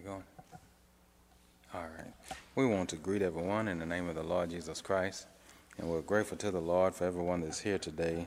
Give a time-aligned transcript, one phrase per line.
[0.00, 0.22] it going?
[1.74, 2.12] All right.
[2.54, 5.26] We want to greet everyone in the name of the Lord Jesus Christ,
[5.78, 8.26] and we're grateful to the Lord for everyone that's here today.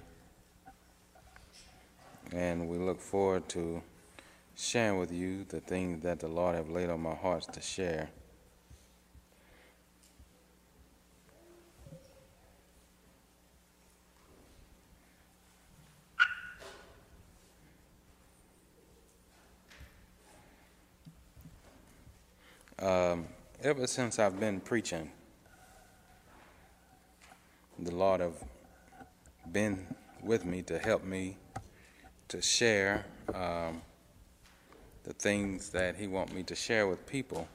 [2.32, 3.82] And we look forward to
[4.56, 8.10] sharing with you the things that the Lord have laid on my hearts to share.
[23.76, 25.10] Ever since I've been preaching,
[27.80, 28.36] the Lord have
[29.52, 29.88] been
[30.22, 31.38] with me to help me
[32.28, 33.82] to share um,
[35.02, 37.48] the things that He want me to share with people.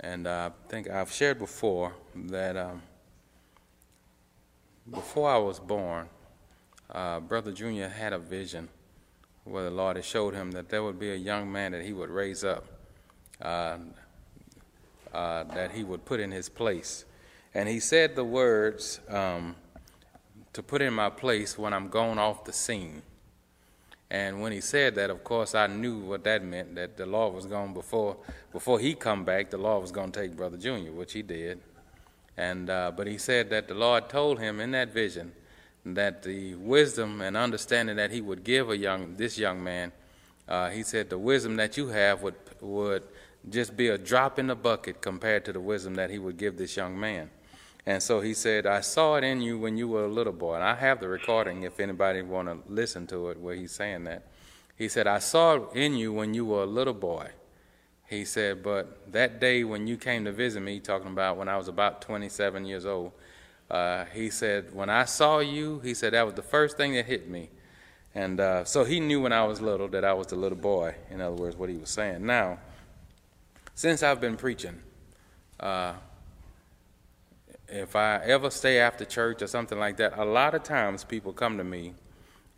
[0.00, 2.80] And I think I've shared before that um,
[4.90, 6.08] before I was born,
[6.88, 8.66] uh, Brother Junior had a vision
[9.44, 11.92] where the Lord had showed him that there would be a young man that he
[11.92, 12.64] would raise up
[13.42, 13.76] uh,
[15.12, 17.04] uh, that he would put in his place.
[17.54, 19.56] And he said the words um,
[20.52, 23.02] to put in my place when I'm gone off the scene.
[24.10, 27.34] And when he said that, of course, I knew what that meant, that the Lord
[27.34, 28.16] was going before
[28.52, 31.60] before he come back, the Lord was going to take Brother Junior, which he did.
[32.36, 35.32] And uh, but he said that the Lord told him in that vision
[35.86, 39.92] that the wisdom and understanding that he would give a young this young man,
[40.48, 43.04] uh, he said the wisdom that you have would would
[43.48, 46.56] just be a drop in the bucket compared to the wisdom that he would give
[46.56, 47.30] this young man.
[47.86, 50.56] And so he said, I saw it in you when you were a little boy.
[50.56, 54.04] And I have the recording if anybody want to listen to it where he's saying
[54.04, 54.26] that.
[54.76, 57.30] He said, I saw it in you when you were a little boy.
[58.08, 61.56] He said, but that day when you came to visit me, talking about when I
[61.56, 63.12] was about 27 years old,
[63.70, 67.06] uh, he said, when I saw you, he said, that was the first thing that
[67.06, 67.50] hit me.
[68.14, 70.96] And uh, so he knew when I was little that I was the little boy,
[71.10, 72.26] in other words, what he was saying.
[72.26, 72.58] Now,
[73.80, 74.78] since I've been preaching,
[75.58, 75.94] uh,
[77.66, 81.32] if I ever stay after church or something like that, a lot of times people
[81.32, 81.94] come to me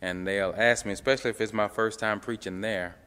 [0.01, 2.97] and they'll ask me, especially if it's my first time preaching there,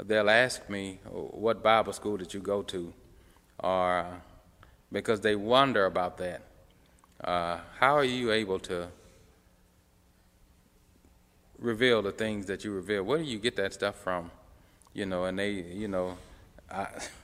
[0.00, 2.92] they'll ask me, What Bible school did you go to?
[3.60, 4.20] Or
[4.90, 6.42] because they wonder about that.
[7.22, 8.88] Uh, how are you able to
[11.56, 13.04] reveal the things that you reveal?
[13.04, 14.32] Where do you get that stuff from?
[14.92, 16.18] You know, and they, you know,
[16.68, 16.88] I.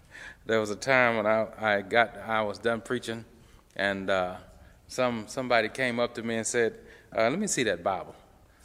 [0.47, 3.25] there was a time when I, I got I was done preaching,
[3.75, 4.37] and uh,
[4.87, 6.75] some somebody came up to me and said,
[7.17, 8.15] uh, "Let me see that Bible."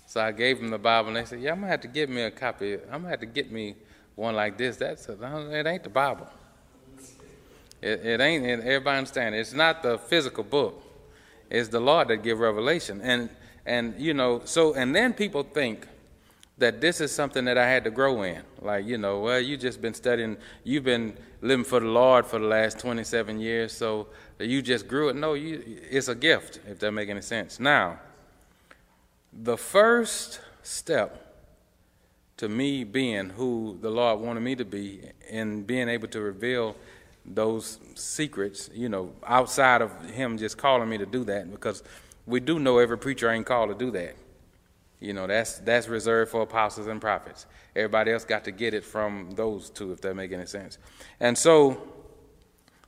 [0.06, 2.10] So I gave them the Bible, and they said, "Yeah, I'm gonna have to give
[2.10, 2.76] me a copy.
[2.76, 3.76] I'm gonna have to get me
[4.16, 6.28] one like this." That's a, it ain't the Bible.
[7.82, 8.46] It, it ain't.
[8.46, 9.34] It, everybody understand?
[9.34, 10.84] It's not the physical book.
[11.50, 13.30] It's the Lord that give revelation, and
[13.66, 15.88] and you know so and then people think
[16.62, 18.42] that this is something that I had to grow in.
[18.62, 22.40] Like, you know, well, you just been studying, you've been living for the Lord for
[22.40, 24.08] the last 27 years, so
[24.40, 25.16] you just grew it.
[25.16, 27.60] No, you, it's a gift, if that make any sense.
[27.60, 28.00] Now,
[29.34, 31.36] the first step
[32.38, 35.02] to me being who the Lord wanted me to be
[35.32, 36.76] and being able to reveal
[37.26, 41.82] those secrets, you know, outside of Him just calling me to do that, because
[42.28, 44.16] we do know every preacher ain't called to do that.
[45.02, 47.48] You know, that's that's reserved for apostles and prophets.
[47.76, 50.78] Everybody else got to get it from those two, if that make any sense.
[51.20, 51.82] And so,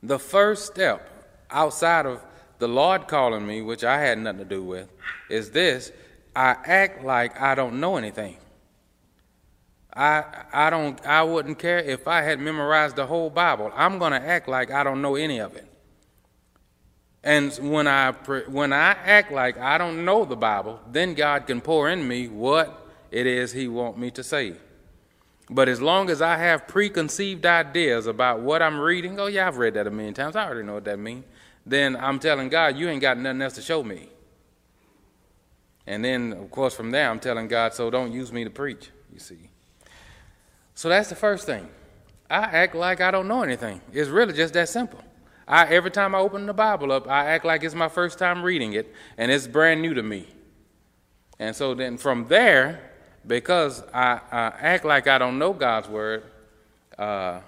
[0.03, 1.09] the first step
[1.50, 2.23] outside of
[2.59, 4.90] the Lord calling me, which I had nothing to do with,
[5.28, 5.91] is this:
[6.35, 8.38] I act like I don't know anything.
[9.96, 10.23] I
[10.53, 13.72] I don't I wouldn't care if I had memorized the whole Bible.
[13.75, 15.68] I'm to act like I don't know any of it.
[17.23, 21.61] And when I, when I act like I don't know the Bible, then God can
[21.61, 24.56] pour in me what it is He want me to say.
[25.50, 29.57] But as long as I have preconceived ideas about what I'm reading, oh yeah, I've
[29.57, 30.35] read that a million times.
[30.35, 31.25] I already know what that means.
[31.66, 34.09] Then I'm telling God, you ain't got nothing else to show me.
[35.85, 38.90] And then, of course, from there, I'm telling God, so don't use me to preach,
[39.11, 39.50] you see.
[40.76, 41.67] So that's the first thing.
[42.29, 43.81] I act like I don't know anything.
[43.91, 45.03] It's really just that simple.
[45.47, 48.43] I, every time I open the Bible up, I act like it's my first time
[48.43, 50.28] reading it, and it's brand new to me.
[51.40, 52.91] And so then from there,
[53.25, 56.23] because I, I act like I don't know God's word,
[56.97, 57.41] uh,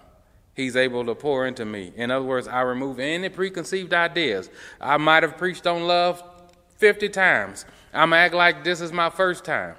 [0.55, 1.91] He's able to pour into me.
[1.97, 4.49] In other words, I remove any preconceived ideas.
[4.79, 6.23] I might have preached on love
[6.77, 7.65] 50 times.
[7.93, 9.75] I'm going to act like this is my first time.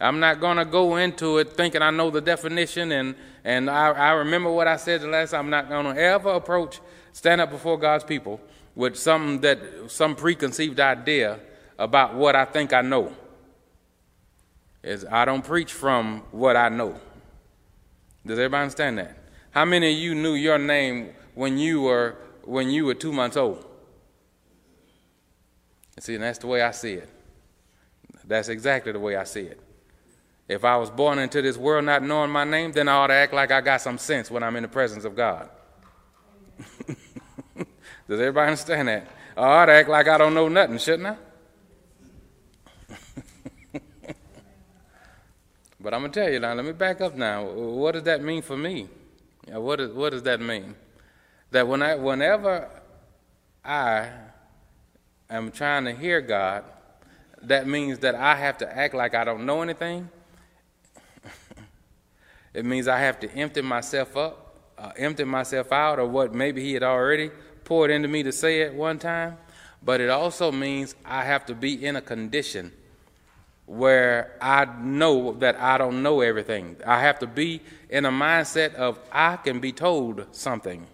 [0.00, 3.14] I'm not going to go into it thinking I know the definition and,
[3.44, 5.44] and I, I remember what I said the last time.
[5.44, 6.80] I'm not going to ever approach
[7.16, 8.38] stand up before God's people
[8.74, 9.58] with some that
[9.88, 11.40] some preconceived idea
[11.78, 13.10] about what I think I know.
[14.82, 17.00] Is I don't preach from what I know.
[18.24, 19.16] Does everybody understand that?
[19.50, 23.38] How many of you knew your name when you were when you were two months
[23.38, 23.64] old?
[25.98, 27.08] See, and that's the way I see it.
[28.26, 29.58] That's exactly the way I see it.
[30.48, 33.14] If I was born into this world not knowing my name, then I ought to
[33.14, 35.48] act like I got some sense when I'm in the presence of God.
[38.08, 39.08] Does everybody understand that?
[39.36, 41.16] I ought to act like I don't know nothing, shouldn't I?
[45.80, 47.44] but I'm going to tell you now, let me back up now.
[47.44, 48.88] What does that mean for me?
[49.48, 50.76] What, is, what does that mean?
[51.50, 52.70] That when I, whenever
[53.64, 54.08] I
[55.28, 56.62] am trying to hear God,
[57.42, 60.08] that means that I have to act like I don't know anything.
[62.54, 66.62] it means I have to empty myself up, uh, empty myself out of what maybe
[66.62, 67.30] He had already
[67.66, 69.36] poured into me to say at one time.
[69.82, 72.72] But it also means I have to be in a condition
[73.66, 76.76] where I know that I don't know everything.
[76.86, 77.60] I have to be
[77.90, 80.86] in a mindset of I can be told something.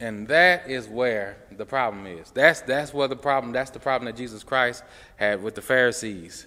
[0.00, 2.30] And that is where the problem is.
[2.30, 3.52] That's that's where the problem.
[3.52, 4.84] That's the problem that Jesus Christ
[5.16, 6.46] had with the Pharisees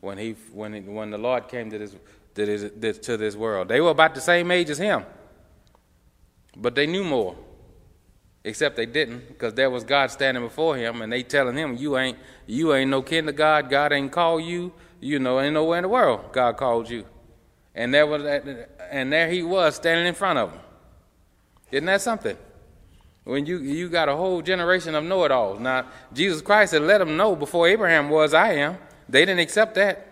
[0.00, 1.94] when he when he, when the Lord came to this,
[2.46, 3.68] to this to this world.
[3.68, 5.04] They were about the same age as him,
[6.56, 7.36] but they knew more.
[8.44, 11.98] Except they didn't, because there was God standing before him, and they telling him, "You
[11.98, 13.68] ain't you ain't no kin to God.
[13.68, 14.72] God ain't called you.
[15.00, 17.04] You know, ain't nowhere in the world God called you."
[17.74, 18.22] And there was
[18.90, 20.60] and there he was standing in front of them.
[21.70, 22.36] Isn't that something?
[23.28, 25.60] when you you got a whole generation of know-it-alls.
[25.60, 28.78] Now, Jesus Christ had let them know before Abraham was, I am.
[29.06, 30.07] They didn't accept that.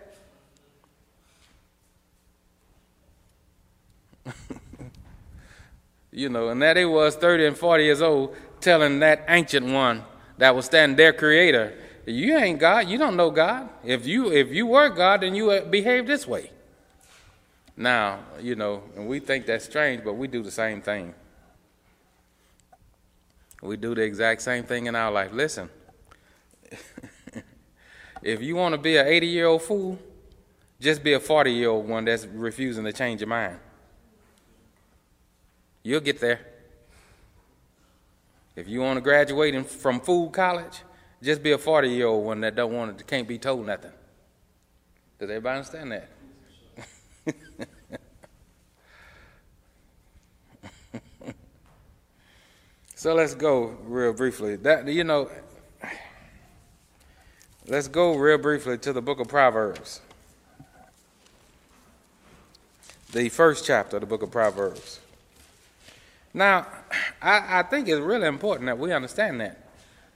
[6.13, 10.05] you know, and there they was, 30 and 40 years old, telling that ancient one
[10.39, 11.77] that was standing their creator,
[12.07, 13.69] you ain't God, you don't know God.
[13.85, 16.51] If you if you were God, then you would behave this way.
[17.77, 21.15] Now, you know, and we think that's strange, but we do the same thing.
[23.61, 25.33] We do the exact same thing in our life.
[25.33, 25.69] Listen,
[28.23, 29.99] if you want to be an 80 year old fool,
[30.81, 33.59] just be a 40 year old one that's refusing to change your mind.
[35.87, 36.41] You'll get there.
[38.57, 40.81] If you want to graduate from food college,
[41.23, 43.93] just be a 40 year old one that don't want to, can't be told nothing.
[45.21, 46.09] Does everybody understand that?
[52.99, 54.57] So let's go real briefly.
[54.57, 55.31] That you know,
[57.69, 60.01] let's go real briefly to the book of Proverbs.
[63.13, 65.01] The first chapter of the book of Proverbs.
[66.37, 66.69] Now,
[67.21, 69.59] I, I think it's really important that we understand that.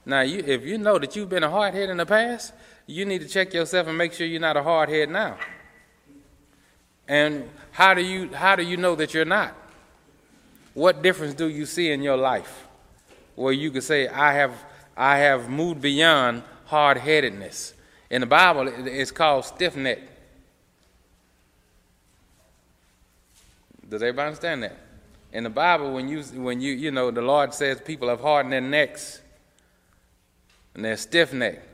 [0.05, 2.53] Now, you, if you know that you've been a hard head in the past,
[2.87, 5.37] you need to check yourself and make sure you're not a hard head now.
[7.09, 9.53] And how do you how do you know that you're not?
[10.73, 12.67] What difference do you see in your life?
[13.35, 14.53] where you could say, I have,
[14.95, 17.73] I have moved beyond hard headedness.
[18.09, 19.99] In the Bible, it's called stiff neck.
[23.89, 24.77] Does everybody understand that?
[25.33, 28.53] In the Bible, when you, when you, you know, the Lord says people have hardened
[28.53, 29.21] their necks
[30.75, 31.67] and they're stiff necked.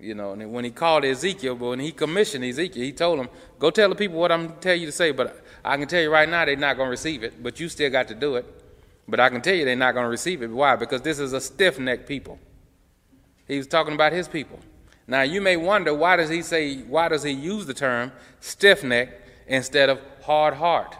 [0.00, 3.28] You know, and when he called Ezekiel, but when he commissioned Ezekiel, he told him,
[3.60, 5.86] Go tell the people what I'm going to tell you to say, but I can
[5.86, 8.14] tell you right now they're not going to receive it, but you still got to
[8.14, 8.44] do it.
[9.06, 10.50] But I can tell you they're not going to receive it.
[10.50, 10.74] Why?
[10.74, 12.40] Because this is a stiff necked people.
[13.46, 14.58] He was talking about his people.
[15.06, 18.82] Now you may wonder why does he say why does he use the term stiff
[18.82, 19.10] neck
[19.46, 20.96] instead of hard heart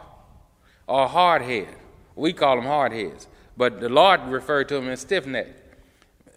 [0.86, 1.74] or hard head?
[2.14, 3.26] We call them hard heads,
[3.56, 5.48] but the Lord referred to them as stiff neck.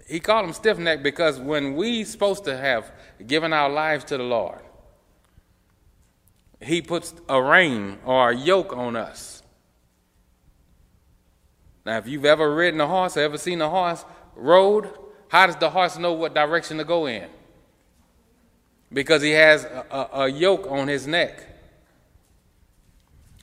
[0.07, 2.91] He called them stiff neck because when we supposed to have
[3.25, 4.59] given our lives to the Lord,
[6.61, 9.35] He puts a rein or a yoke on us
[11.85, 14.03] now, if you've ever ridden a horse or ever seen a horse
[14.35, 14.89] rode,
[15.27, 17.29] how does the horse know what direction to go in?
[18.91, 21.47] Because he has a, a, a yoke on his neck.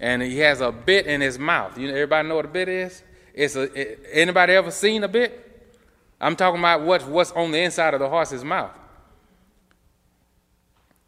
[0.02, 1.78] And he has a bit in his mouth.
[1.78, 3.04] You know, everybody know what a bit is?
[3.32, 5.49] It's a, it, anybody ever seen a bit?
[6.21, 8.73] I'm talking about what's, what's on the inside of the horse's mouth.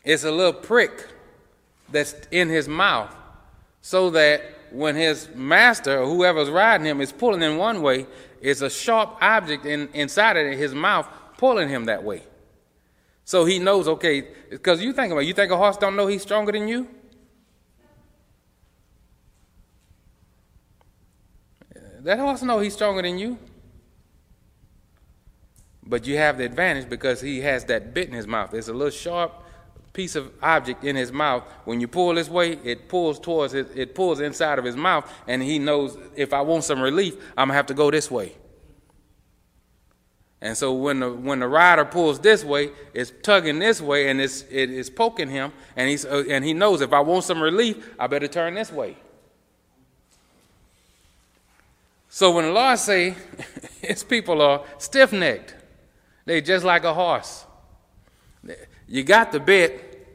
[0.05, 1.09] It's a little prick
[1.91, 3.13] that's in his mouth
[3.81, 8.07] so that when his master or whoever's riding him is pulling in one way,
[8.41, 12.23] it's a sharp object in, inside of his mouth pulling him that way.
[13.25, 16.07] So he knows, okay, because you think about it, you think a horse don't know
[16.07, 16.89] he's stronger than you?
[22.05, 23.39] That horse know he's stronger than you.
[25.83, 28.53] But you have the advantage because he has that bit in his mouth.
[28.53, 29.33] It's a little sharp
[29.95, 31.45] piece of object in his mouth.
[31.65, 35.11] When you pull this way, it pulls towards his, it pulls inside of his mouth,
[35.27, 38.35] and he knows if I want some relief, I'm gonna have to go this way.
[40.43, 44.21] And so when the when the rider pulls this way, it's tugging this way, and
[44.21, 47.41] it's it is poking him, and he's uh, and he knows if I want some
[47.41, 48.99] relief, I better turn this way.
[52.15, 53.17] So when the Lord say
[53.83, 55.57] his people are stiff necked,
[56.25, 57.45] they just like a horse.
[58.87, 60.07] You got the bit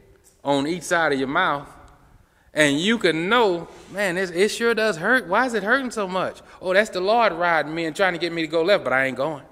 [0.42, 1.68] on each side of your mouth,
[2.54, 5.26] and you can know, man, it, it sure does hurt.
[5.26, 6.40] Why is it hurting so much?
[6.62, 8.94] Oh, that's the Lord riding me and trying to get me to go left, but
[8.94, 9.44] I ain't going.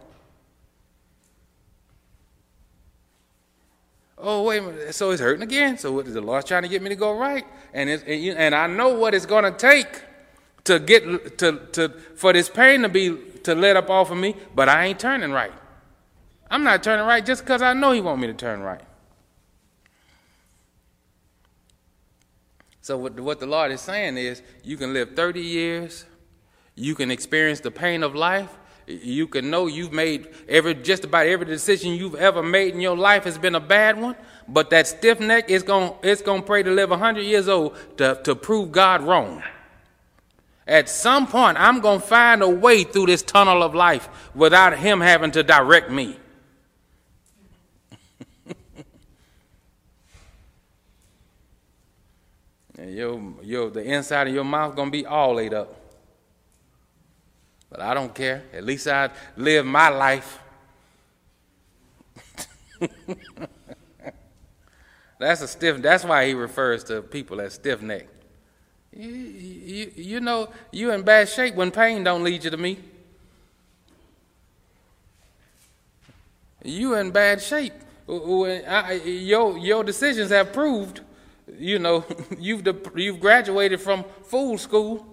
[4.17, 4.95] Oh, wait a minute.
[4.95, 5.77] So it's hurting again.
[5.77, 7.45] So what is the Lord trying to get me to go right.
[7.75, 10.01] And, and, you, and I know what it's going to take
[10.69, 14.37] to get to, to for this pain to be to let up off of me,
[14.55, 15.53] but I ain't turning right.
[16.51, 18.83] I'm not turning right just because I know he want me to turn right.
[22.83, 26.05] So what, what the Lord is saying is you can live 30 years,
[26.75, 31.27] you can experience the pain of life, you can know you've made every just about
[31.27, 34.87] every decision you've ever made in your life has been a bad one, but that
[34.87, 38.35] stiff neck is going it's going to pray to live 100 years old to, to
[38.35, 39.43] prove God wrong.
[40.69, 44.79] At some point, I'm going to find a way through this tunnel of life without
[44.79, 46.19] him having to direct me.
[52.81, 55.75] And your, your, the inside of your mouth going to be all ate up.
[57.69, 58.45] But I don't care.
[58.53, 60.39] At least I live my life.
[65.19, 65.83] that's a stiff.
[65.83, 68.18] That's why he refers to people as stiff necked.
[68.93, 72.79] You, you, you know you in bad shape when pain don't lead you to me.
[76.65, 77.75] You in bad shape.
[78.09, 81.03] Your your decisions have proved
[81.57, 82.05] you know,
[82.39, 85.07] you've, you've graduated from fool school.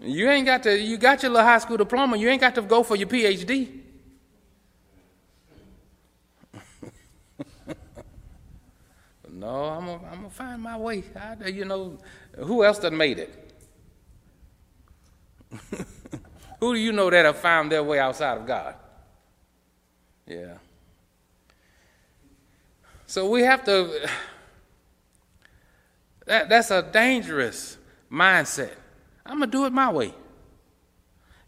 [0.00, 2.62] You ain't got to, you got your little high school diploma, you ain't got to
[2.62, 3.80] go for your PhD.
[9.34, 11.02] No, I'm gonna I'm find my way.
[11.16, 11.98] I, you know,
[12.38, 13.52] who else done made it?
[16.60, 18.76] who do you know that have found their way outside of God?
[20.24, 20.58] Yeah.
[23.06, 24.08] So we have to
[26.26, 27.76] that, that's a dangerous
[28.10, 28.74] mindset.
[29.26, 30.14] I'm to do it my way.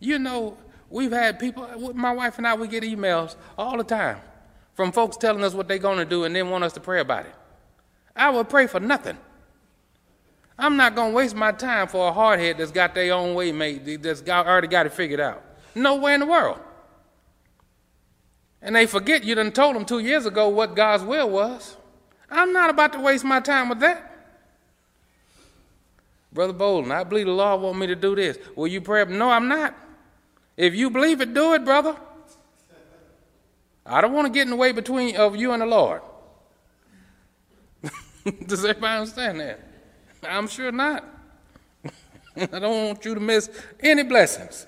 [0.01, 0.59] You know,
[0.91, 4.19] we've had people, my wife and I, we get emails all the time
[4.75, 7.27] from folks telling us what they're to do and then want us to pray about
[7.27, 7.35] it.
[8.17, 9.19] I would pray for nothing.
[10.59, 13.53] I'm not going to waste my time for a hardhead that's got their own way
[13.53, 15.43] made, that's got, already got it figured out.
[15.75, 16.59] Nowhere in the world.
[18.63, 21.77] And they forget you done told them two years ago what God's will was.
[22.31, 24.13] I'm not about to waste my time with that.
[26.33, 28.39] Brother Bolden, I believe the Lord want me to do this.
[28.57, 29.05] Will you pray?
[29.05, 29.75] No, I'm not.
[30.57, 31.97] If you believe it, do it, brother.
[33.85, 36.03] I don't want to get in the way between of you and the Lord.
[38.47, 39.61] Does everybody understand that?
[40.25, 41.05] I'm sure not.
[42.37, 43.49] I don't want you to miss
[43.81, 44.67] any blessings.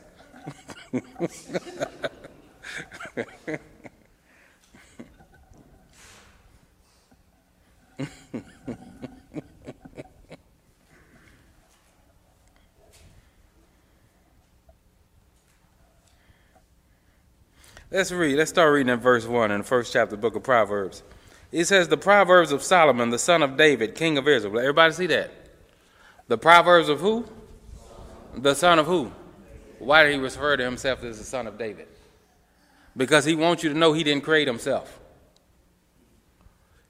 [17.91, 18.37] Let's read.
[18.37, 21.03] Let's start reading in verse 1 in the first chapter of the book of Proverbs.
[21.51, 24.59] It says, The Proverbs of Solomon, the son of David, king of Israel.
[24.59, 25.31] Everybody see that.
[26.29, 27.27] The Proverbs of who?
[28.37, 29.13] The son of who?
[29.79, 31.89] Why did he refer to himself as the son of David?
[32.97, 34.99] Because he wants you to know he didn't create himself.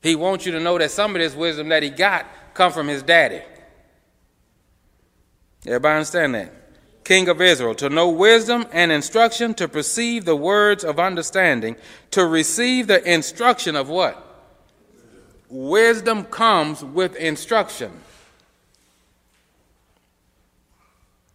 [0.03, 2.88] He wants you to know that some of this wisdom that he got come from
[2.88, 3.43] his daddy.
[5.67, 6.59] Everybody understand that?
[7.09, 11.75] king of Israel, to know wisdom and instruction, to perceive the words of understanding,
[12.11, 14.27] to receive the instruction of what?
[15.49, 17.93] Wisdom comes with instruction.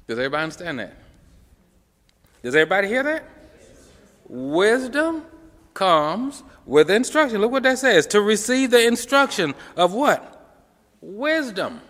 [0.08, 0.98] Does everybody understand that?
[2.44, 3.30] Does everybody hear that?
[4.28, 5.24] Wisdom
[5.74, 7.42] comes with instruction.
[7.42, 8.06] Look what that says.
[8.08, 10.30] To receive the instruction of what?
[11.02, 11.82] Wisdom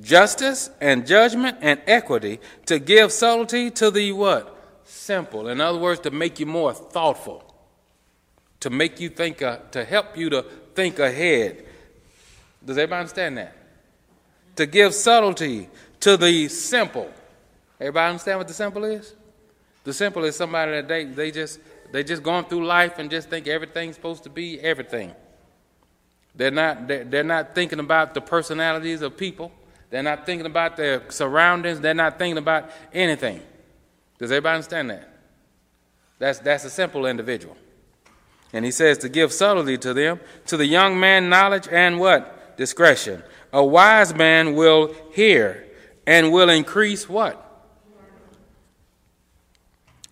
[0.00, 4.50] justice and judgment and equity to give subtlety to the what?
[4.84, 5.48] Simple.
[5.48, 7.54] In other words, to make you more thoughtful,
[8.60, 11.64] to make you think, uh, to help you to think ahead.
[12.64, 13.56] Does everybody understand that?
[14.56, 15.68] To give subtlety
[16.00, 17.10] to the simple.
[17.80, 19.14] Everybody understand what the simple is?
[19.84, 21.60] The simple is somebody that they, they just
[21.94, 25.14] they just going through life and just think everything's supposed to be everything.
[26.34, 29.52] They're not, they're not thinking about the personalities of people.
[29.90, 31.78] They're not thinking about their surroundings.
[31.80, 33.40] They're not thinking about anything.
[34.18, 35.08] Does everybody understand that?
[36.18, 37.56] That's, that's a simple individual.
[38.54, 42.56] And he says to give subtlety to them, to the young man, knowledge and what?
[42.56, 43.24] Discretion.
[43.52, 45.66] A wise man will hear
[46.06, 47.40] and will increase what?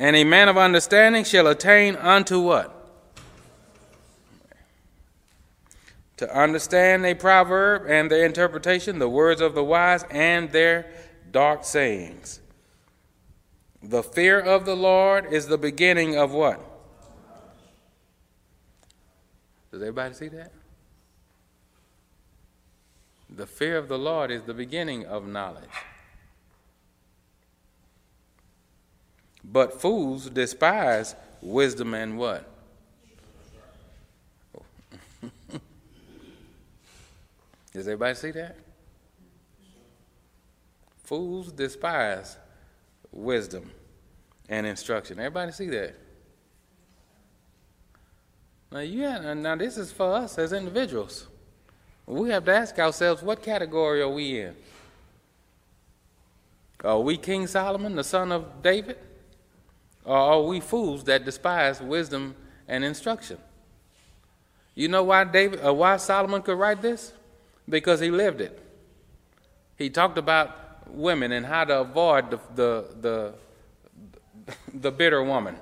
[0.01, 2.77] And a man of understanding shall attain unto what?
[6.17, 10.93] To understand a proverb and their interpretation, the words of the wise and their
[11.31, 12.41] dark sayings.
[13.81, 16.72] The fear of the Lord is the beginning of what?
[19.73, 20.53] Does everybody see that?
[23.35, 25.65] The fear of the Lord is the beginning of knowledge.
[29.43, 32.47] But fools despise wisdom and what?
[37.73, 38.59] Does everybody see that?
[41.05, 42.37] Fools despise
[43.11, 43.71] wisdom
[44.51, 45.19] and instruction.
[45.19, 45.95] Everybody see that?
[48.73, 51.27] Now, yeah, now this is for us as individuals.
[52.07, 54.57] We have to ask ourselves, what category are we in?
[56.83, 58.97] Are we King Solomon, the son of David?
[60.05, 62.35] Or are we fools that despise wisdom
[62.67, 63.39] and instruction?
[64.75, 67.13] You know why David, uh, why Solomon could write this?
[67.69, 68.59] Because he lived it.
[69.77, 73.35] He talked about women and how to avoid the, the, the,
[74.75, 75.57] the bitter woman.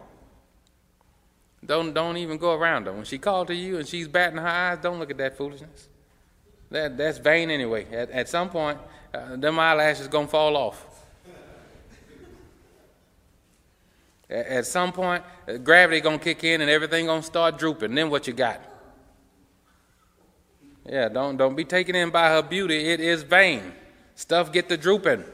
[1.64, 2.92] Don't, don't even go around her.
[2.92, 5.88] When she called to you and she's batting her eyes, don't look at that foolishness.
[6.70, 7.86] That, that's vain anyway.
[7.92, 8.78] At, at some point,
[9.12, 10.86] uh, them eyelashes going to fall off.
[14.30, 17.58] At, at some point, uh, gravity going to kick in and everything going to start
[17.58, 17.94] drooping.
[17.94, 18.60] Then what you got?
[20.88, 22.88] Yeah, don't, don't be taken in by her beauty.
[22.88, 23.72] It is vain.
[24.14, 25.24] Stuff get the drooping.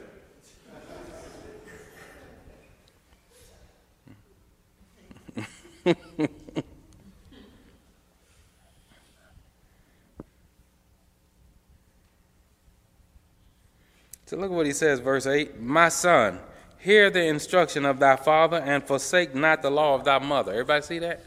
[14.25, 16.39] So look at what he says, verse 8 My son,
[16.79, 20.51] hear the instruction of thy father and forsake not the law of thy mother.
[20.51, 21.23] Everybody see that?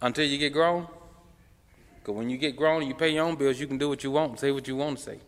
[0.00, 0.88] Until you get grown?
[1.96, 4.04] Because when you get grown and you pay your own bills, you can do what
[4.04, 5.20] you want, say what you want to say.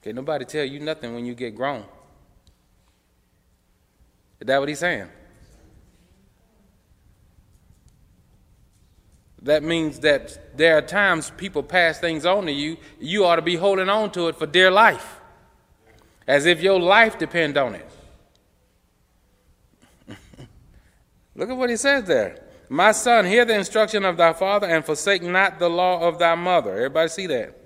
[0.00, 1.84] Okay, nobody tell you nothing when you get grown.
[4.40, 5.08] Is that what he's saying?
[9.42, 13.42] That means that there are times people pass things on to you, you ought to
[13.42, 15.20] be holding on to it for dear life,
[16.26, 17.90] as if your life depend on it.
[21.34, 22.38] Look at what he says there.
[22.68, 26.34] My son, hear the instruction of thy father and forsake not the law of thy
[26.36, 26.74] mother.
[26.74, 27.61] Everybody see that?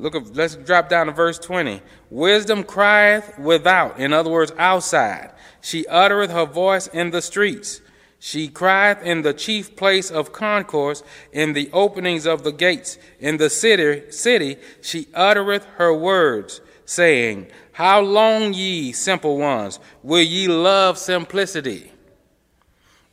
[0.00, 1.82] Look, at, let's drop down to verse 20.
[2.08, 5.32] Wisdom crieth without, in other words, outside.
[5.60, 7.80] She uttereth her voice in the streets.
[8.18, 12.98] She crieth in the chief place of concourse, in the openings of the gates.
[13.18, 20.22] In the city, city she uttereth her words, saying, How long, ye simple ones, will
[20.22, 21.92] ye love simplicity?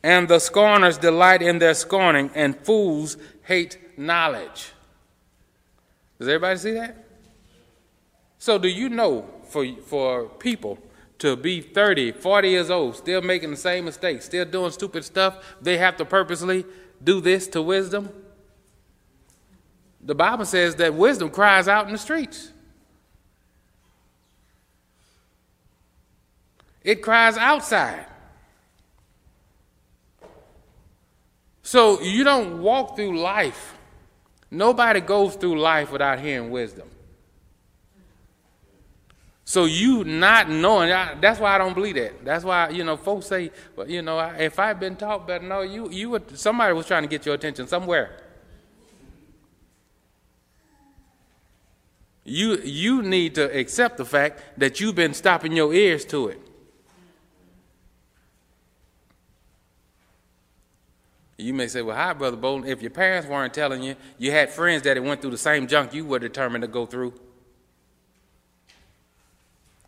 [0.03, 4.73] And the scorners delight in their scorning, and fools hate knowledge.
[6.19, 7.05] Does everybody see that?
[8.39, 10.79] So, do you know for, for people
[11.19, 15.55] to be 30, 40 years old, still making the same mistakes, still doing stupid stuff,
[15.61, 16.65] they have to purposely
[17.03, 18.09] do this to wisdom?
[20.01, 22.51] The Bible says that wisdom cries out in the streets.
[26.83, 28.05] It cries outside.
[31.63, 33.76] So you don't walk through life
[34.49, 36.89] Nobody goes through life without hearing wisdom.
[39.43, 42.25] So you not knowing, that's why I don't believe that.
[42.25, 45.61] That's why, you know, folks say, well, you know, if I'd been taught better, no,
[45.61, 48.17] you, you would, somebody was trying to get your attention somewhere.
[52.25, 56.46] You, you need to accept the fact that you've been stopping your ears to it.
[61.37, 62.67] You may say, well, hi, Brother Bolden.
[62.67, 65.93] If your parents weren't telling you, you had friends that went through the same junk
[65.93, 67.13] you were determined to go through.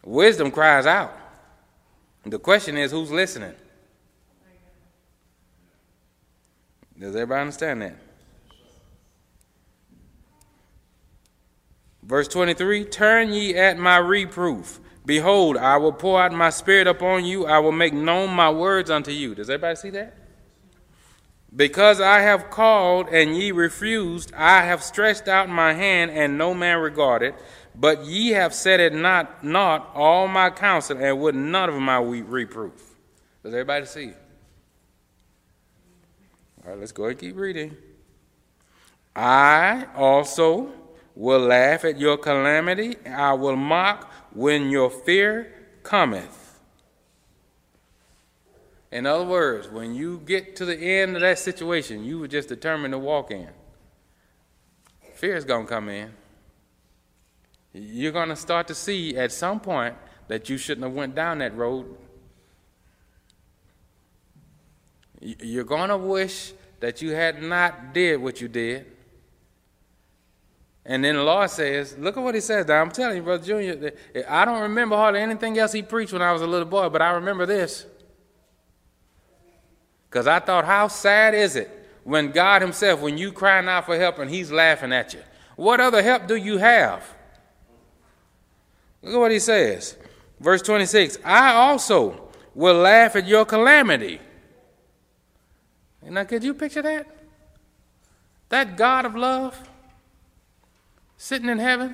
[0.03, 1.17] Wisdom cries out.
[2.25, 3.53] The question is, who's listening?
[6.99, 7.95] Does everybody understand that?
[12.03, 14.79] Verse 23 Turn ye at my reproof.
[15.05, 17.47] Behold, I will pour out my spirit upon you.
[17.47, 19.33] I will make known my words unto you.
[19.33, 20.18] Does everybody see that?
[21.55, 26.53] Because I have called and ye refused, I have stretched out my hand and no
[26.53, 27.33] man regarded.
[27.75, 31.97] But ye have said it not, not all my counsel and would none of my
[31.97, 32.95] reproof.
[33.43, 34.13] Does everybody see?
[36.63, 37.75] All right, let's go ahead and keep reading.
[39.15, 40.71] I also
[41.15, 42.95] will laugh at your calamity.
[43.07, 46.38] I will mock when your fear cometh.
[48.91, 52.49] In other words, when you get to the end of that situation, you were just
[52.49, 53.49] determined to walk in.
[55.13, 56.11] Fear is going to come in.
[57.73, 59.95] You're going to start to see at some point
[60.27, 61.85] that you shouldn't have went down that road.
[65.21, 68.85] You're going to wish that you had not did what you did.
[70.85, 72.65] And then the Lord says, look at what he says.
[72.67, 73.91] Now, I'm telling you, Brother Junior,
[74.27, 77.01] I don't remember hardly anything else he preached when I was a little boy, but
[77.01, 77.85] I remember this.
[80.09, 81.69] Because I thought, how sad is it
[82.03, 85.21] when God himself, when you crying out for help and he's laughing at you?
[85.55, 87.03] What other help do you have?
[89.01, 89.97] Look at what he says.
[90.39, 94.19] Verse 26 I also will laugh at your calamity.
[96.01, 97.07] Now, could you picture that?
[98.49, 99.69] That God of love
[101.17, 101.93] sitting in heaven.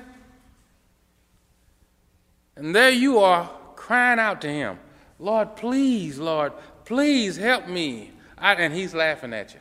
[2.54, 4.78] And there you are crying out to him,
[5.18, 6.52] Lord, please, Lord,
[6.86, 8.12] please help me.
[8.38, 9.60] I, and he's laughing at you.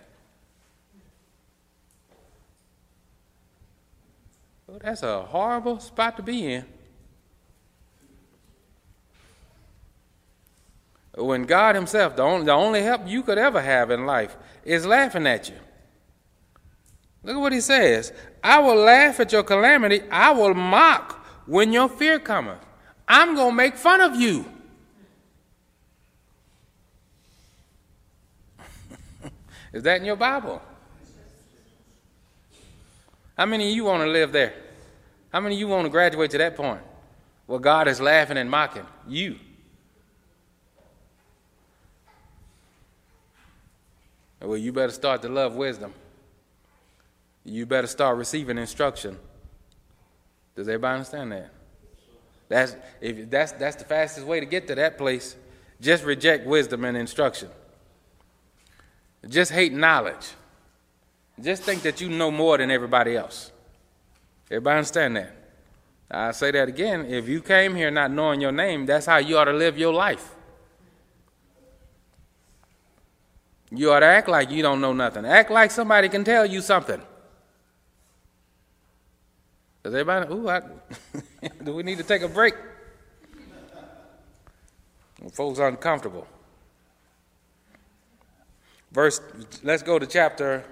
[4.68, 6.66] Well, that's a horrible spot to be in.
[11.18, 14.36] When God Himself, the only, the only help you could ever have in life,
[14.66, 15.56] is laughing at you.
[17.24, 18.12] Look at what He says
[18.44, 22.60] I will laugh at your calamity, I will mock when your fear cometh.
[23.08, 24.46] I'm going to make fun of you.
[29.76, 30.62] Is that in your Bible?
[33.38, 34.54] How many of you want to live there?
[35.34, 36.80] How many of you want to graduate to that point
[37.46, 39.36] Well, God is laughing and mocking you?
[44.42, 45.94] Well, you better start to love wisdom.
[47.44, 49.18] You better start receiving instruction.
[50.56, 51.52] Does everybody understand that?
[52.48, 55.36] That's if that's that's the fastest way to get to that place.
[55.82, 57.50] Just reject wisdom and instruction.
[59.28, 60.34] Just hate knowledge.
[61.42, 63.52] Just think that you know more than everybody else.
[64.50, 65.36] Everybody understand that?
[66.10, 67.06] I say that again.
[67.06, 69.94] If you came here not knowing your name, that's how you ought to live your
[69.94, 70.34] life.
[73.72, 75.26] You ought to act like you don't know nothing.
[75.26, 77.02] Act like somebody can tell you something.
[79.84, 80.62] Does everybody, ooh, I,
[81.64, 82.54] do we need to take a break?
[85.34, 86.28] Folks uncomfortable.
[88.96, 89.20] Verse,
[89.62, 90.64] let's go to chapter,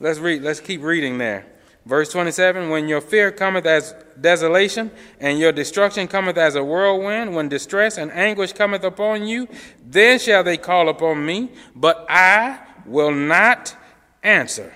[0.00, 1.44] let's read, let's keep reading there.
[1.84, 7.36] Verse 27 When your fear cometh as desolation, and your destruction cometh as a whirlwind,
[7.36, 9.46] when distress and anguish cometh upon you,
[9.84, 13.76] then shall they call upon me, but I will not
[14.22, 14.72] answer.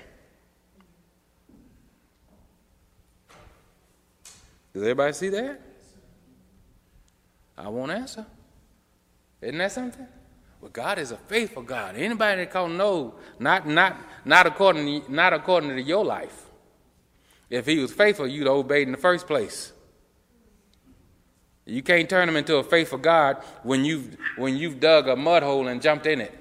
[4.74, 5.58] Does everybody see that?
[7.56, 8.26] I won't answer.
[9.40, 10.06] Isn't that something?
[10.66, 11.94] Well, God is a faithful God.
[11.94, 16.46] Anybody that call no, not not not according to, not according to your life.
[17.48, 19.70] If he was faithful, you'd obeyed in the first place.
[21.66, 25.44] You can't turn him into a faithful God when you've, when you've dug a mud
[25.44, 26.36] hole and jumped in it.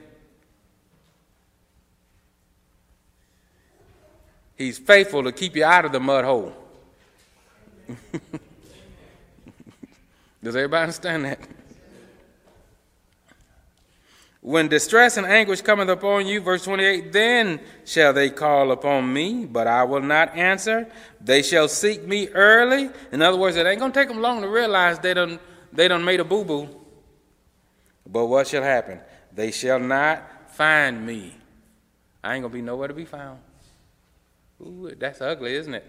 [4.55, 6.51] He's faithful to keep you out of the mud hole.
[10.43, 11.39] Does everybody understand that?
[14.45, 19.43] When distress and anguish cometh upon you, verse 28, then shall they call upon me,
[19.43, 20.87] but I will not answer.
[21.19, 22.91] They shall seek me early.
[23.11, 25.39] In other words, it ain't going to take them long to realize they done,
[25.73, 26.69] they done made a boo boo.
[28.05, 28.99] But what shall happen?
[29.33, 31.33] They shall not find me.
[32.23, 33.39] I ain't going to be nowhere to be found.
[34.61, 35.85] Ooh, that's ugly, isn't it?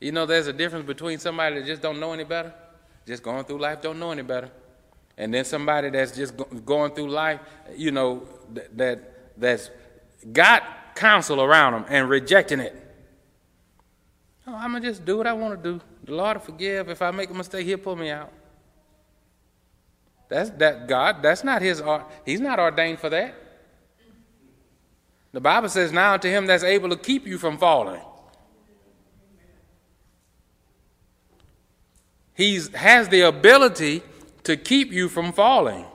[0.00, 2.54] You know, there's a difference between somebody that just don't know any better,
[3.06, 4.50] just going through life, don't know any better
[5.16, 7.40] and then somebody that's just going through life,
[7.76, 9.70] you know, that, that that's
[10.32, 10.62] got
[10.94, 12.80] counsel around them and rejecting it.
[14.46, 15.80] Oh, I'm gonna just do what I want to do.
[16.04, 16.88] The Lord will forgive.
[16.88, 18.32] If I make a mistake, He'll pull me out.
[20.28, 21.22] That's that God.
[21.22, 21.80] That's not His.
[21.80, 22.10] Art.
[22.26, 23.34] He's not ordained for that.
[25.32, 28.00] The Bible says, "Now to Him that's able to keep you from falling."
[32.34, 34.02] He has the ability
[34.44, 35.86] to keep you from falling.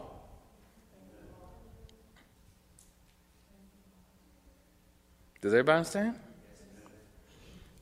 [5.41, 6.15] Does everybody understand?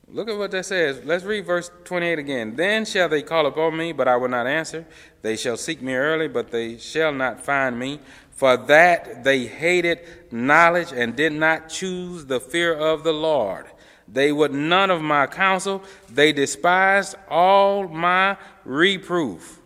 [0.09, 1.01] Look at what that says.
[1.03, 2.55] Let's read verse 28 again.
[2.55, 4.85] Then shall they call upon me, but I will not answer.
[5.21, 7.99] They shall seek me early, but they shall not find me.
[8.31, 9.99] For that they hated
[10.31, 13.65] knowledge and did not choose the fear of the Lord.
[14.07, 15.83] They would none of my counsel.
[16.09, 19.59] They despised all my reproof.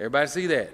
[0.00, 0.70] Everybody see that?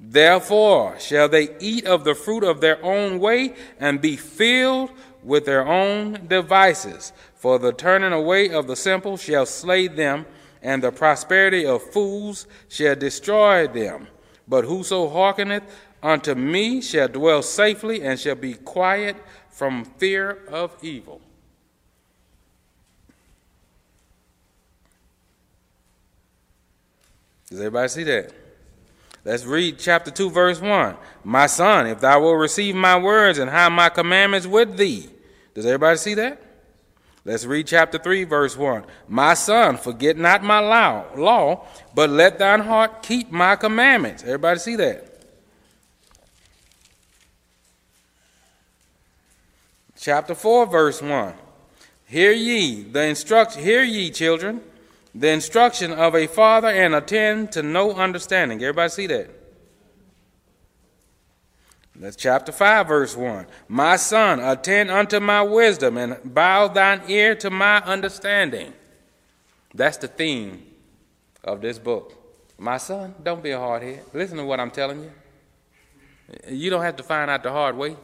[0.00, 4.90] Therefore shall they eat of the fruit of their own way and be filled
[5.22, 7.12] with their own devices.
[7.36, 10.26] For the turning away of the simple shall slay them,
[10.60, 14.08] and the prosperity of fools shall destroy them.
[14.48, 15.62] But whoso hearkeneth
[16.02, 19.16] unto me shall dwell safely and shall be quiet
[19.50, 21.20] from fear of evil.
[27.48, 28.32] Does everybody see that?
[29.24, 30.96] Let's read chapter 2, verse 1.
[31.24, 35.10] My son, if thou wilt receive my words and hide my commandments with thee.
[35.54, 36.40] Does everybody see that?
[37.24, 38.84] Let's read chapter 3, verse 1.
[39.08, 44.22] My son, forget not my law, law, but let thine heart keep my commandments.
[44.22, 45.04] Everybody see that?
[49.98, 51.34] Chapter 4, verse 1.
[52.06, 54.62] Hear ye the instruction, hear ye, children,
[55.18, 58.62] the instruction of a father and attend to no understanding.
[58.62, 59.30] Everybody see that?
[61.96, 63.46] That's chapter 5, verse 1.
[63.66, 68.72] My son, attend unto my wisdom and bow thine ear to my understanding.
[69.74, 70.64] That's the theme
[71.42, 72.14] of this book.
[72.56, 74.02] My son, don't be a hardhead.
[74.14, 75.10] Listen to what I'm telling you.
[76.48, 77.96] You don't have to find out the hard way.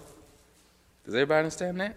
[1.05, 1.97] Does everybody understand that?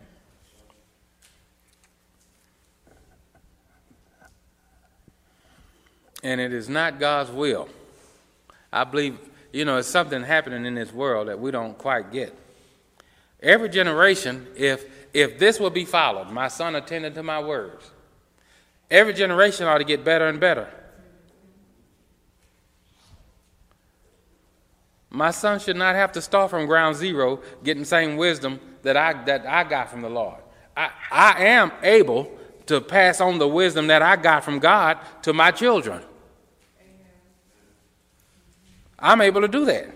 [6.27, 7.69] And it is not God's will.
[8.73, 9.17] I believe
[9.53, 12.37] you know, it's something happening in this world that we don't quite get.
[13.41, 17.89] Every generation, if if this will be followed, my son attended to my words.
[18.91, 20.67] Every generation ought to get better and better.
[25.09, 28.97] My son should not have to start from ground zero getting the same wisdom that
[28.97, 30.41] I that I got from the Lord.
[30.75, 32.29] I, I am able
[32.65, 36.03] to pass on the wisdom that I got from God to my children.
[38.99, 39.89] I'm able to do that.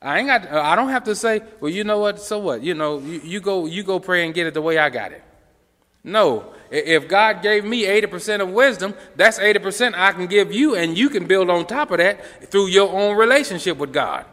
[0.00, 0.50] I ain't got.
[0.50, 2.20] I don't have to say, well, you know what?
[2.20, 2.62] So what?
[2.62, 5.12] You know, you, you go, you go pray and get it the way I got
[5.12, 5.22] it.
[6.04, 10.98] No, if God gave me 80% of wisdom, that's 80% I can give you, and
[10.98, 14.26] you can build on top of that through your own relationship with God.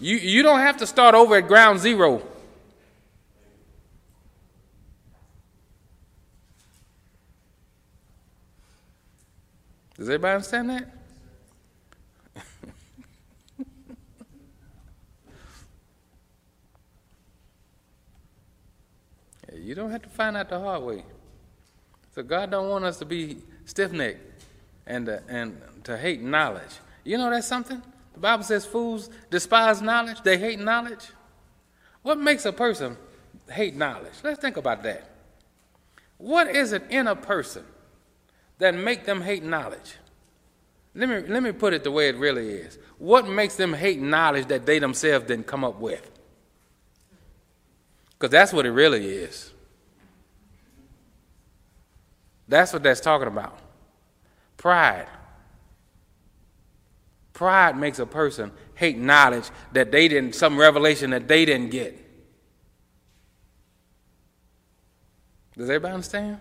[0.00, 2.22] You, you don't have to start over at ground zero.
[9.96, 10.99] Does everybody understand that?
[19.70, 21.04] You don't have to find out the hard way.
[22.12, 24.18] So God don't want us to be stiff-necked
[24.84, 26.72] and uh, and to hate knowledge.
[27.04, 27.80] You know that's something?
[28.14, 31.06] The Bible says fools despise knowledge, they hate knowledge.
[32.02, 32.96] What makes a person
[33.48, 34.14] hate knowledge?
[34.24, 35.08] Let's think about that.
[36.18, 37.64] What is it in a person
[38.58, 39.94] that make them hate knowledge?
[40.96, 42.76] Let me, let me put it the way it really is.
[42.98, 46.10] What makes them hate knowledge that they themselves didn't come up with?
[48.18, 49.52] Because that's what it really is.
[52.50, 53.56] That's what that's talking about.
[54.56, 55.06] Pride.
[57.32, 61.96] Pride makes a person hate knowledge that they didn't, some revelation that they didn't get.
[65.56, 66.40] Does everybody understand?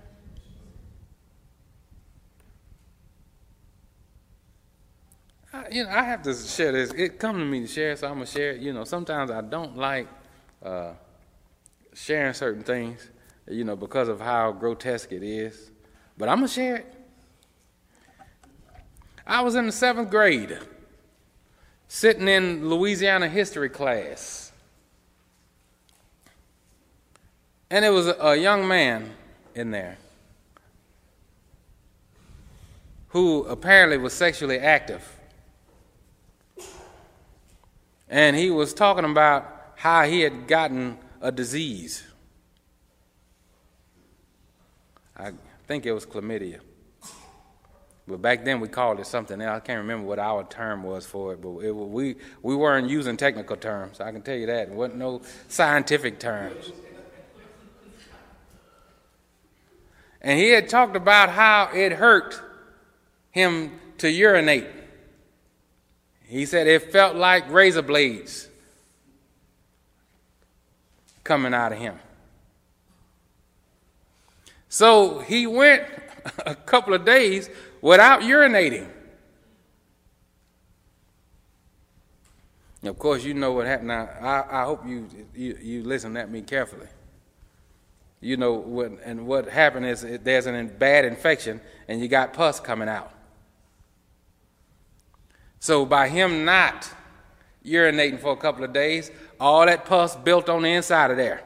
[5.53, 6.91] I, you know, I have to share this.
[6.91, 8.61] It come to me to share, so I'm gonna share it.
[8.61, 10.07] You know, sometimes I don't like
[10.63, 10.93] uh,
[11.93, 13.07] sharing certain things,
[13.47, 15.69] you know, because of how grotesque it is
[16.19, 16.93] but I'm going to share it.
[19.25, 20.59] I was in the seventh grade,
[21.87, 24.51] sitting in Louisiana history class.
[27.71, 29.11] And it was a, young man
[29.55, 29.97] in there
[33.09, 35.07] who apparently was sexually active.
[38.09, 42.03] And he was talking about how he had gotten a disease.
[45.15, 45.31] I
[45.69, 46.61] think it was chlamydia.
[48.07, 49.57] But back then we called it something else.
[49.57, 53.17] I can't remember what our term was for it, but it, we, we weren't using
[53.17, 54.01] technical terms.
[54.01, 54.69] I can tell you that.
[54.69, 56.71] There wasn't no scientific terms.
[60.21, 62.41] And he had talked about how it hurt
[63.29, 64.65] him to urinate.
[66.23, 68.47] He said it felt like razor blades
[71.23, 71.99] coming out of him.
[74.69, 75.83] So he went
[76.45, 77.49] a couple of days
[77.81, 78.87] without urinating.
[82.83, 83.89] Of course, you know what happened.
[83.89, 86.87] Now, I, I hope you, you, you listen at me carefully.
[88.21, 92.59] You know what, and what happened is there's a bad infection, and you got pus
[92.59, 93.11] coming out.
[95.59, 96.89] So by him not
[97.65, 101.43] urinating for a couple of days, all that pus built on the inside of there,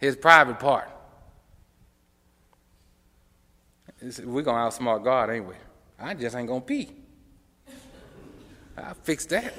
[0.00, 0.88] his private part.
[4.24, 5.54] We're gonna outsmart God, ain't we?
[5.98, 6.90] I just ain't gonna pee.
[8.78, 9.52] I'll fix that.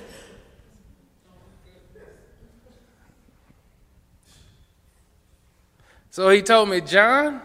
[6.10, 7.40] So he told me, John,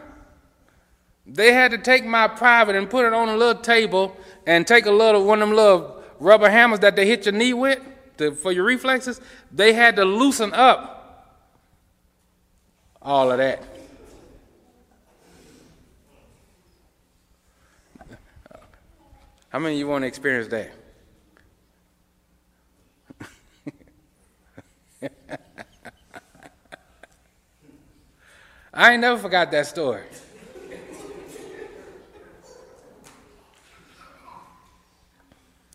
[1.27, 4.87] they had to take my private and put it on a little table and take
[4.87, 7.79] a little one of them little rubber hammers that they hit your knee with
[8.17, 9.21] to, for your reflexes.
[9.53, 10.96] They had to loosen up
[13.07, 13.63] all of that.
[19.49, 20.73] How many of you want to experience that?
[28.75, 30.03] I ain't never forgot that story.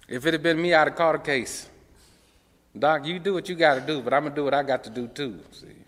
[0.10, 1.70] if it had been me, I'd have caught a case.
[2.78, 4.64] Doc, you do what you got to do, but I'm going to do what I
[4.64, 5.40] got to do too.
[5.52, 5.81] See?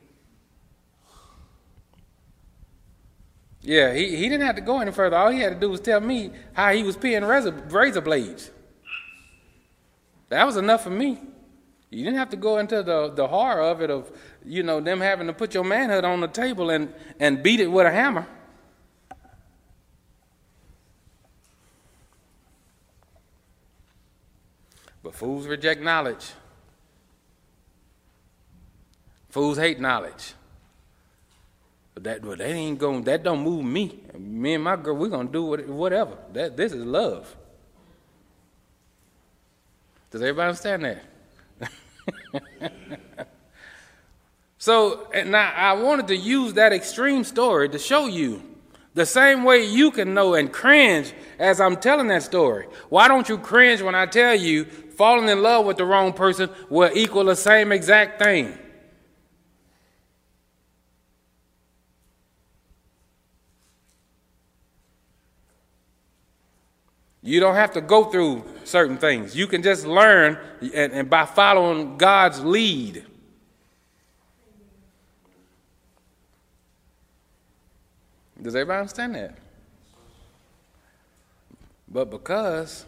[3.63, 5.15] Yeah, he, he didn't have to go any further.
[5.15, 8.51] All he had to do was tell me how he was peeing razor, razor blades.
[10.27, 11.17] That was enough for me.
[11.89, 14.11] You didn't have to go into the, the horror of it, of,
[14.43, 17.67] you know, them having to put your manhood on the table and, and beat it
[17.67, 18.27] with a hammer.
[25.03, 26.31] But fools reject knowledge.
[29.29, 30.33] Fools hate knowledge.
[31.95, 33.03] That, but that ain't going.
[33.03, 33.99] That don't move me.
[34.17, 36.17] Me and my girl, we're gonna do whatever.
[36.33, 37.35] That this is love.
[40.09, 41.03] Does everybody understand that?
[44.57, 48.41] so now I wanted to use that extreme story to show you
[48.95, 52.67] the same way you can know and cringe as I'm telling that story.
[52.89, 56.49] Why don't you cringe when I tell you falling in love with the wrong person
[56.69, 58.57] will equal the same exact thing?
[67.25, 69.33] You don't have to go through certain things.
[69.33, 73.05] You can just learn and, and by following God's lead.
[78.41, 79.37] Does everybody understand that?
[81.87, 82.85] But because,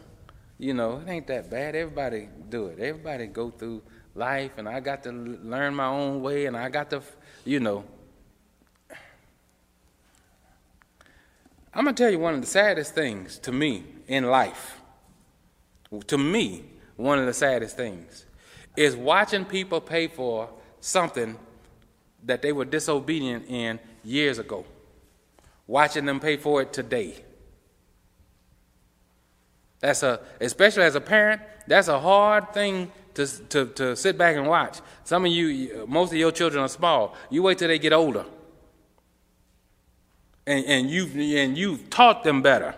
[0.58, 2.78] you know, it ain't that bad, everybody do it.
[2.78, 3.80] Everybody go through
[4.14, 7.00] life, and I got to learn my own way, and I got to,
[7.46, 7.84] you know.
[11.72, 14.80] I'm going to tell you one of the saddest things to me in life,
[16.06, 16.64] to me,
[16.96, 18.26] one of the saddest things,
[18.76, 20.48] is watching people pay for
[20.80, 21.36] something
[22.24, 24.64] that they were disobedient in years ago.
[25.66, 27.14] Watching them pay for it today.
[29.80, 34.36] That's a, especially as a parent, that's a hard thing to, to, to sit back
[34.36, 34.78] and watch.
[35.04, 37.14] Some of you, most of your children are small.
[37.30, 38.24] You wait till they get older.
[40.46, 42.74] And, and, you've, and you've taught them better.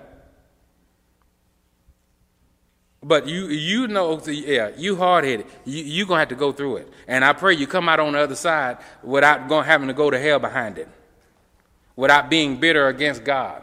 [3.02, 5.46] But you you know, yeah, you hard headed.
[5.64, 8.12] You you gonna have to go through it, and I pray you come out on
[8.12, 10.88] the other side without going having to go to hell behind it,
[11.94, 13.62] without being bitter against God.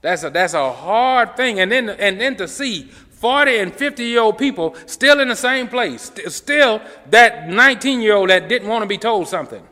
[0.00, 4.04] That's a that's a hard thing, and then and then to see 40 and 50
[4.04, 8.68] year old people still in the same place, still that 19 year old that didn't
[8.68, 9.66] want to be told something,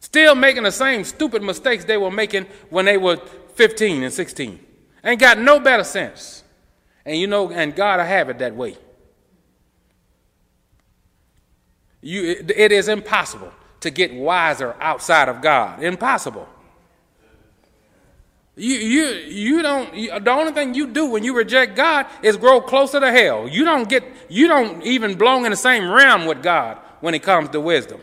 [0.00, 3.16] still making the same stupid mistakes they were making when they were
[3.54, 4.65] 15 and 16.
[5.06, 6.42] Ain't got no better sense.
[7.04, 8.76] And you know, and God will have it that way.
[12.02, 15.82] You, it, it is impossible to get wiser outside of God.
[15.82, 16.48] Impossible.
[18.56, 22.36] You, you, you don't, you, the only thing you do when you reject God is
[22.36, 23.46] grow closer to hell.
[23.46, 27.22] You don't get, you don't even belong in the same realm with God when it
[27.22, 28.00] comes to wisdom.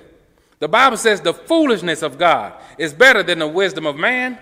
[0.60, 4.38] The Bible says the foolishness of God is better than the wisdom of man.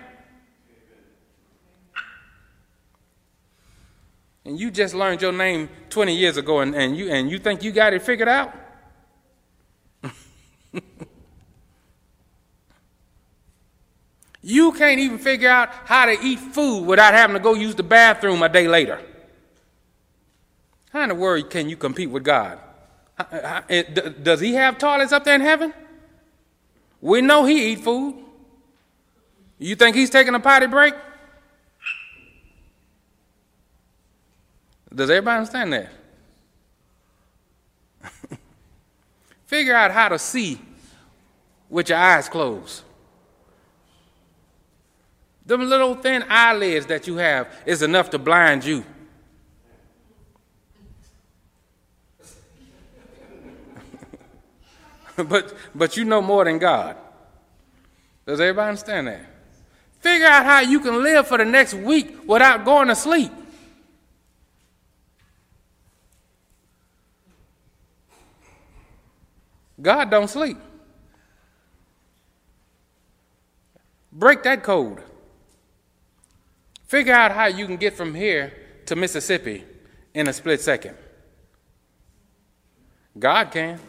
[4.44, 7.62] And you just learned your name 20 years ago and, and, you, and you think
[7.62, 8.52] you got it figured out?
[14.42, 17.82] you can't even figure out how to eat food without having to go use the
[17.82, 19.00] bathroom a day later.
[20.90, 22.58] How in the world can you compete with God?
[24.22, 25.72] Does he have toilets up there in heaven?
[27.00, 28.16] We know he eat food.
[29.58, 30.94] You think he's taking a potty break?
[34.94, 35.88] Does everybody understand that?
[39.46, 40.60] Figure out how to see
[41.70, 42.82] with your eyes closed.
[45.46, 48.84] Them little thin eyelids that you have is enough to blind you.
[55.28, 56.96] but, but you know more than God.
[58.26, 59.26] Does everybody understand that?
[59.98, 63.32] Figure out how you can live for the next week without going to sleep.
[69.82, 70.56] God don't sleep.
[74.12, 75.02] Break that code.
[76.86, 78.52] Figure out how you can get from here
[78.86, 79.64] to Mississippi
[80.14, 80.96] in a split second.
[83.18, 83.80] God can.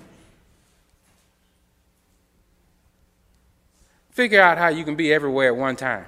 [4.11, 6.05] Figure out how you can be everywhere at one time.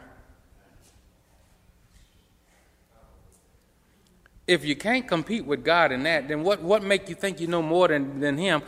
[4.48, 7.48] If you can't compete with God in that, then what, what make you think you
[7.48, 8.62] know more than, than him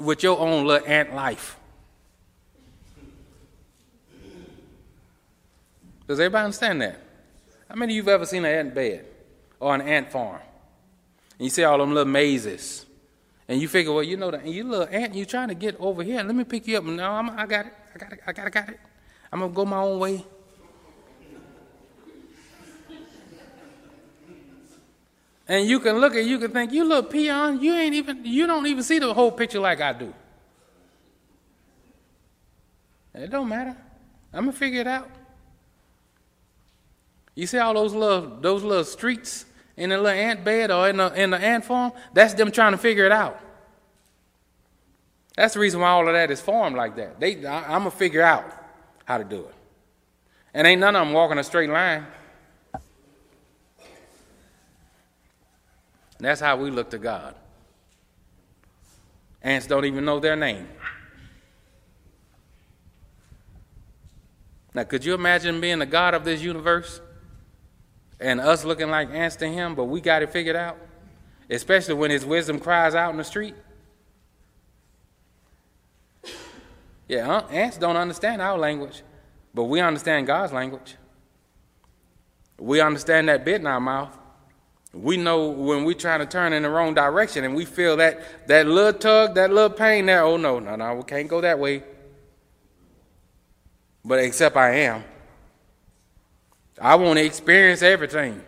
[0.00, 1.56] with your own little ant life?
[6.06, 6.98] Does everybody understand that?
[7.68, 9.04] How many of you have ever seen an ant bed
[9.60, 10.40] or an ant farm?
[11.38, 12.84] And you see all them little mazes.
[13.46, 16.02] And you figure, well, you know, the, you little ant, you're trying to get over
[16.02, 16.22] here.
[16.22, 16.84] Let me pick you up.
[16.84, 17.74] No, I'm, I got it.
[17.94, 18.20] I got it.
[18.26, 18.46] I got it.
[18.46, 18.80] I got it.
[19.32, 20.24] I'm going to go my own way.
[25.50, 28.46] And you can look at you can think, you little peon, you ain't even you
[28.46, 30.14] don't even see the whole picture like I do.
[33.12, 33.76] It don't matter.
[34.32, 35.10] I'm gonna figure it out.
[37.34, 39.44] You see all those little those little streets
[39.76, 41.94] in the little ant bed or in the in the ant farm?
[42.12, 43.40] That's them trying to figure it out.
[45.34, 47.18] That's the reason why all of that is formed like that.
[47.18, 48.44] They, I, I'm gonna figure out
[49.04, 49.54] how to do it.
[50.54, 52.06] And ain't none of them walking a straight line.
[56.26, 57.34] That's how we look to God.
[59.42, 60.68] Ants don't even know their name.
[64.74, 67.00] Now, could you imagine being the God of this universe
[68.20, 70.78] and us looking like ants to Him, but we got it figured out?
[71.48, 73.54] Especially when His wisdom cries out in the street.
[77.08, 79.02] Yeah, uh, ants don't understand our language,
[79.52, 80.94] but we understand God's language.
[82.56, 84.16] We understand that bit in our mouth.
[84.92, 88.48] We know when we're trying to turn in the wrong direction and we feel that,
[88.48, 90.22] that little tug, that little pain there.
[90.22, 91.84] Oh, no, no, no, we can't go that way.
[94.04, 95.04] But except I am.
[96.80, 98.42] I want to experience everything.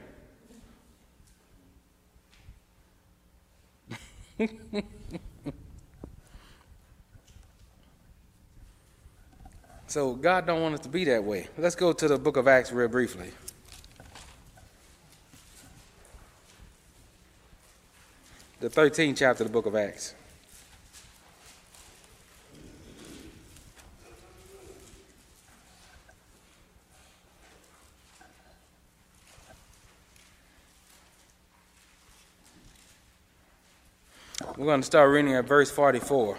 [9.87, 11.47] so God don't want us to be that way.
[11.57, 13.31] Let's go to the book of Acts real briefly.
[18.63, 20.15] The 13th chapter of the book of Acts.
[34.57, 36.39] We're going to start reading at verse 44.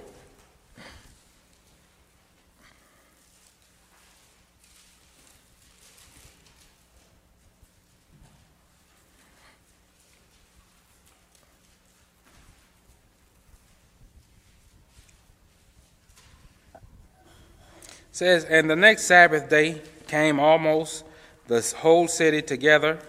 [18.13, 21.03] Says, And the next Sabbath day came almost
[21.47, 22.99] the whole city together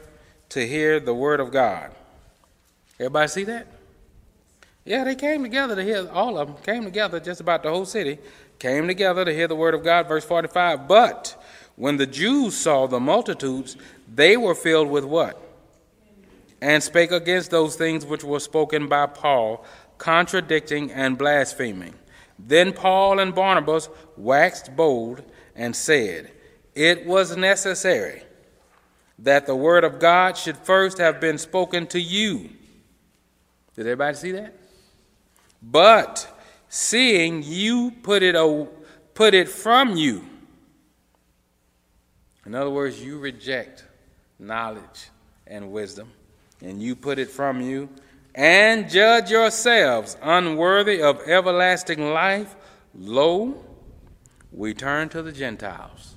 [0.49, 1.93] to hear the word of God.
[2.99, 3.69] Everybody see that?
[4.85, 7.87] Yeah, they came together to hear, all of them came together, just about the whole
[7.87, 8.19] city,
[8.59, 10.09] came together to hear the word of God.
[10.09, 11.41] Verse 45 But
[11.77, 13.77] when the Jews saw the multitudes,
[14.13, 15.41] they were filled with what?
[16.61, 19.65] And spake against those things which were spoken by Paul,
[19.99, 21.95] contradicting and blaspheming.
[22.39, 25.23] Then Paul and Barnabas waxed bold
[25.55, 26.33] and said,
[26.75, 28.23] It was necessary
[29.19, 32.51] that the word of God should first have been spoken to you.
[33.75, 34.55] Did everybody see that?
[35.63, 36.29] But
[36.69, 38.37] seeing you put it,
[39.15, 40.25] put it from you,
[42.47, 43.85] in other words, you reject
[44.39, 45.09] knowledge
[45.47, 46.13] and wisdom,
[46.61, 47.89] and you put it from you,
[48.35, 52.57] and judge yourselves unworthy of everlasting life,
[52.95, 53.65] lo,
[54.53, 56.15] we turn to the Gentiles.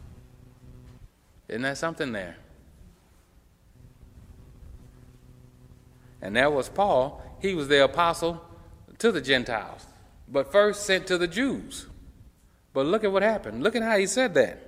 [1.48, 2.38] Isn't that something there?
[6.22, 7.22] And that was Paul.
[7.42, 8.44] He was the apostle
[8.98, 9.86] to the Gentiles,
[10.28, 11.86] but first sent to the Jews.
[12.74, 13.64] But look at what happened.
[13.64, 14.64] Look at how he said that.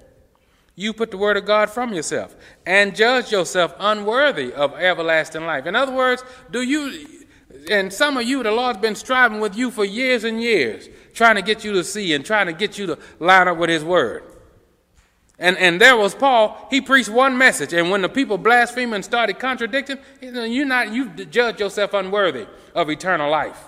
[0.75, 2.35] You put the word of God from yourself
[2.65, 5.65] and judge yourself unworthy of everlasting life.
[5.65, 7.05] In other words, do you,
[7.69, 11.35] and some of you, the Lord's been striving with you for years and years, trying
[11.35, 13.83] to get you to see and trying to get you to line up with his
[13.83, 14.23] word.
[15.39, 19.05] And, and there was Paul, he preached one message, and when the people blasphemed and
[19.05, 22.45] started contradicting, you're not, you judge yourself unworthy
[22.75, 23.63] of eternal life.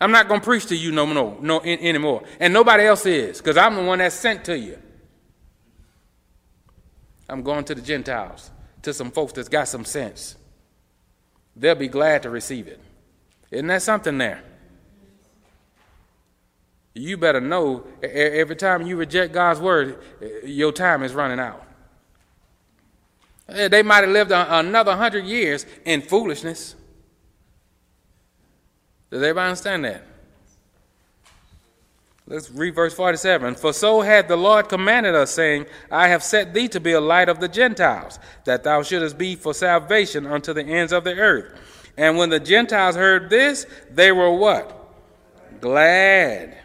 [0.00, 2.22] I'm not going to preach to you no, no, no anymore.
[2.40, 4.78] And nobody else is, because I'm the one that's sent to you.
[7.28, 8.50] I'm going to the Gentiles,
[8.82, 10.36] to some folks that's got some sense.
[11.56, 12.80] They'll be glad to receive it.
[13.50, 14.42] Isn't that something there?
[16.94, 19.98] You better know every time you reject God's word,
[20.44, 21.64] your time is running out.
[23.46, 26.74] They might have lived another hundred years in foolishness.
[29.10, 30.06] Does everybody understand that?
[32.30, 33.56] Let's read verse 47.
[33.56, 37.00] For so had the Lord commanded us, saying, I have set thee to be a
[37.00, 41.16] light of the Gentiles, that thou shouldest be for salvation unto the ends of the
[41.16, 41.58] earth.
[41.96, 44.76] And when the Gentiles heard this, they were what?
[45.60, 46.56] Glad.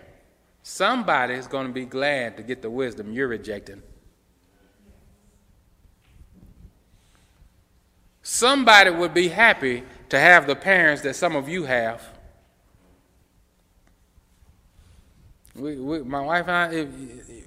[0.61, 3.81] Somebody is going to be glad to get the wisdom you're rejecting.
[8.21, 12.14] Somebody would be happy to have the parents that some of you have.
[15.55, 16.87] We, we, my wife and I,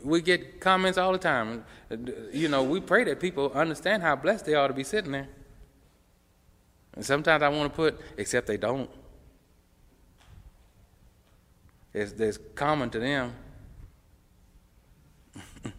[0.03, 1.65] we get comments all the time.
[2.33, 5.29] You know, we pray that people understand how blessed they are to be sitting there.
[6.95, 8.89] And sometimes I want to put, except they don't.
[11.93, 13.35] It's, it's common to them.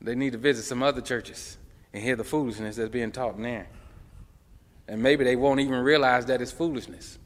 [0.00, 1.56] they need to visit some other churches
[1.92, 3.68] and hear the foolishness that's being taught in there.
[4.88, 7.18] And maybe they won't even realize that it's foolishness.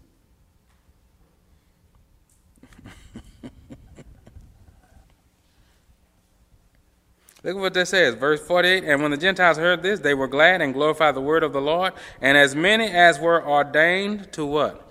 [7.43, 8.85] Look at what that says, verse 48.
[8.85, 11.61] And when the Gentiles heard this, they were glad and glorified the word of the
[11.61, 11.95] Lord.
[12.21, 14.87] And as many as were ordained to what?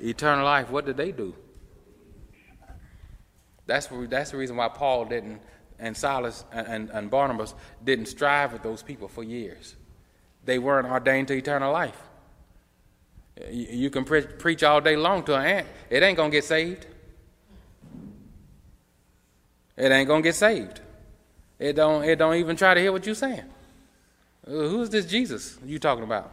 [0.00, 0.70] Eternal life.
[0.70, 1.34] What did they do?
[3.66, 5.42] That's, that's the reason why Paul didn't,
[5.78, 7.54] and Silas and, and, Barnabas
[7.84, 9.74] didn't strive with those people for years.
[10.44, 12.00] They weren't ordained to eternal life.
[13.50, 16.36] You, you can pre- preach all day long to an ant, it ain't going to
[16.36, 16.86] get saved.
[19.76, 20.80] It ain't going to get saved.
[21.58, 23.44] It don't, it don't even try to hear what you're saying.
[24.46, 26.32] Uh, who's this Jesus you talking about?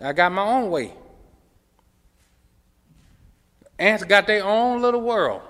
[0.00, 0.92] I got my own way.
[3.78, 5.42] Ants got their own little world.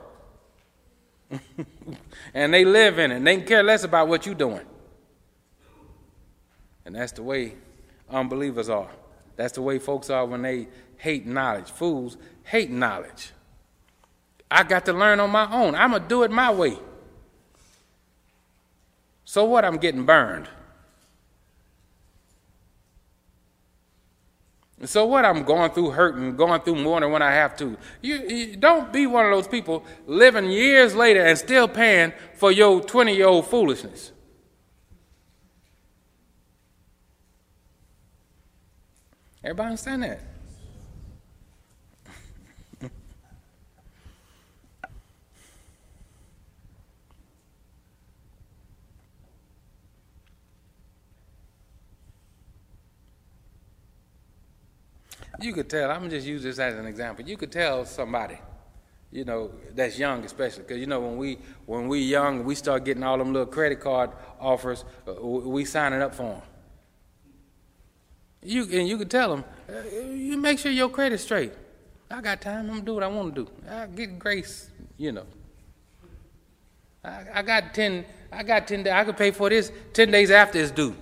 [2.35, 3.17] and they live in it.
[3.17, 4.65] And they can care less about what you're doing.
[6.85, 7.55] And that's the way
[8.09, 8.91] unbelievers are.
[9.37, 11.71] That's the way folks are when they hate knowledge.
[11.71, 13.31] Fools hate knowledge.
[14.51, 15.75] I got to learn on my own.
[15.75, 16.77] I'm going to do it my way.
[19.31, 19.65] So what?
[19.65, 20.49] I'm getting burned.
[24.85, 25.25] So what?
[25.25, 27.77] I'm going through hurting, going through more than when I have to.
[28.03, 32.51] You, you, don't be one of those people living years later and still paying for
[32.51, 34.11] your 20 year old foolishness.
[39.45, 40.30] Everybody understand that?
[55.43, 57.25] You could tell, I'm just use this as an example.
[57.25, 58.39] You could tell somebody,
[59.11, 62.85] you know, that's young especially, because you know when we when we young, we start
[62.85, 66.43] getting all them little credit card offers, uh, we signing up for them.
[68.43, 71.53] You and you could tell them, uh, you make sure your credit's straight.
[72.11, 72.67] I got time.
[72.67, 73.51] I'm gonna do what I want to do.
[73.69, 75.27] I get grace, you know.
[77.05, 78.05] I, I got ten.
[78.33, 78.87] I got ten.
[78.89, 80.97] I could pay for this ten days after it's due.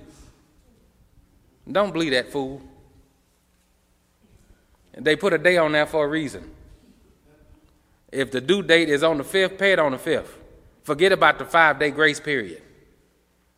[1.71, 2.63] Don't believe that fool.
[4.99, 6.51] They put a day on there for a reason.
[8.11, 10.29] If the due date is on the 5th, pay it on the 5th.
[10.83, 12.63] Forget about the five day grace period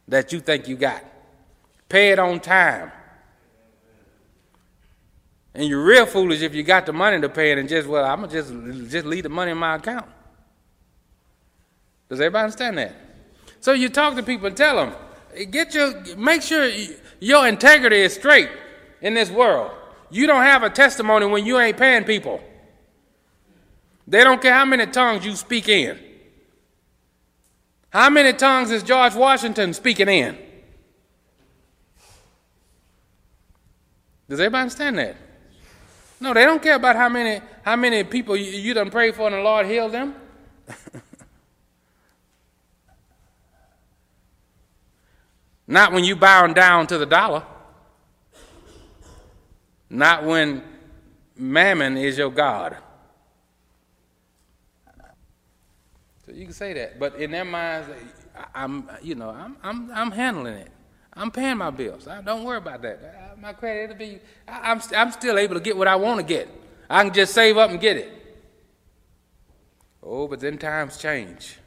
[0.08, 1.04] that you think you got.
[1.88, 2.92] Pay it on time.
[5.54, 8.04] And you're real foolish if you got the money to pay it and just, well,
[8.04, 10.06] I'm going to just, just leave the money in my account.
[12.08, 12.94] Does everybody understand that?
[13.60, 14.94] So you talk to people and tell them,
[15.50, 16.70] get your, make sure
[17.20, 18.50] your integrity is straight
[19.00, 19.72] in this world.
[20.10, 22.40] You don't have a testimony when you ain't paying people.
[24.06, 25.98] They don't care how many tongues you speak in.
[27.90, 30.36] How many tongues is George Washington speaking in?
[34.28, 35.16] Does everybody understand that?
[36.20, 39.26] No, they don't care about how many how many people you, you done prayed for
[39.26, 40.14] and the Lord healed them.
[45.66, 47.44] Not when you bound down to the dollar.
[49.90, 50.62] Not when
[51.36, 52.76] mammon is your God.
[56.24, 57.88] So you can say that, but in their minds,
[58.54, 60.70] I'm, you know, I'm, I'm, I'm handling it.
[61.12, 62.06] I'm paying my bills.
[62.06, 63.36] I, don't worry about that.
[63.40, 64.20] My credit will be.
[64.46, 66.48] I, I'm, I'm still able to get what I want to get.
[66.88, 68.12] I can just save up and get it.
[70.02, 71.58] Oh, but then times change.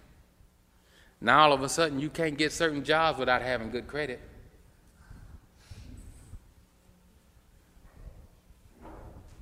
[1.19, 4.21] Now all of a sudden you can't get certain jobs without having good credit.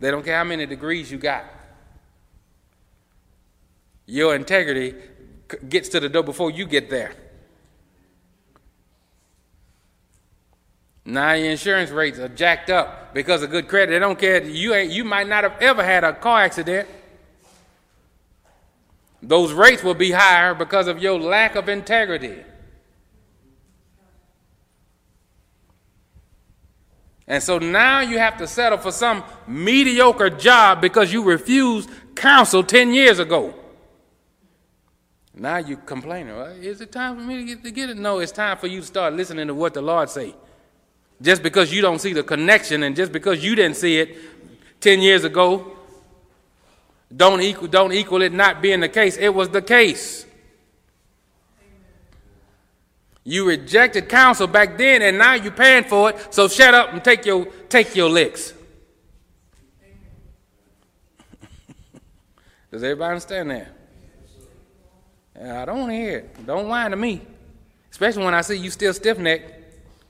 [0.02, 1.46] They don't care how many degrees you got.
[4.08, 4.96] Your integrity
[5.70, 7.14] gets to the door before you get there.
[11.06, 13.92] Now your insurance rates are jacked up because of good credit.
[13.92, 14.44] They don't care.
[14.44, 14.92] You ain't.
[14.92, 16.90] You might not have ever had a car accident.
[19.22, 22.44] Those rates will be higher because of your lack of integrity.
[27.28, 32.64] And so now you have to settle for some mediocre job because you refused counsel
[32.64, 33.54] 10 years ago.
[35.34, 36.36] Now you're complaining.
[36.36, 37.98] Well, is it time for me to get, to get it?
[37.98, 40.36] No, it's time for you to start listening to what the Lord say.
[41.22, 44.18] Just because you don't see the connection and just because you didn't see it
[44.82, 45.78] 10 years ago,
[47.16, 49.18] don't equal, don't equal it not being the case.
[49.18, 50.26] It was the case.
[53.24, 56.34] You rejected counsel back then, and now you're paying for it.
[56.34, 58.52] So shut up and take your take your licks.
[62.72, 63.68] Does everybody understand that?
[65.40, 66.46] I don't want to hear it.
[66.46, 67.22] Don't whine to me,
[67.92, 69.54] especially when I see you still stiff necked.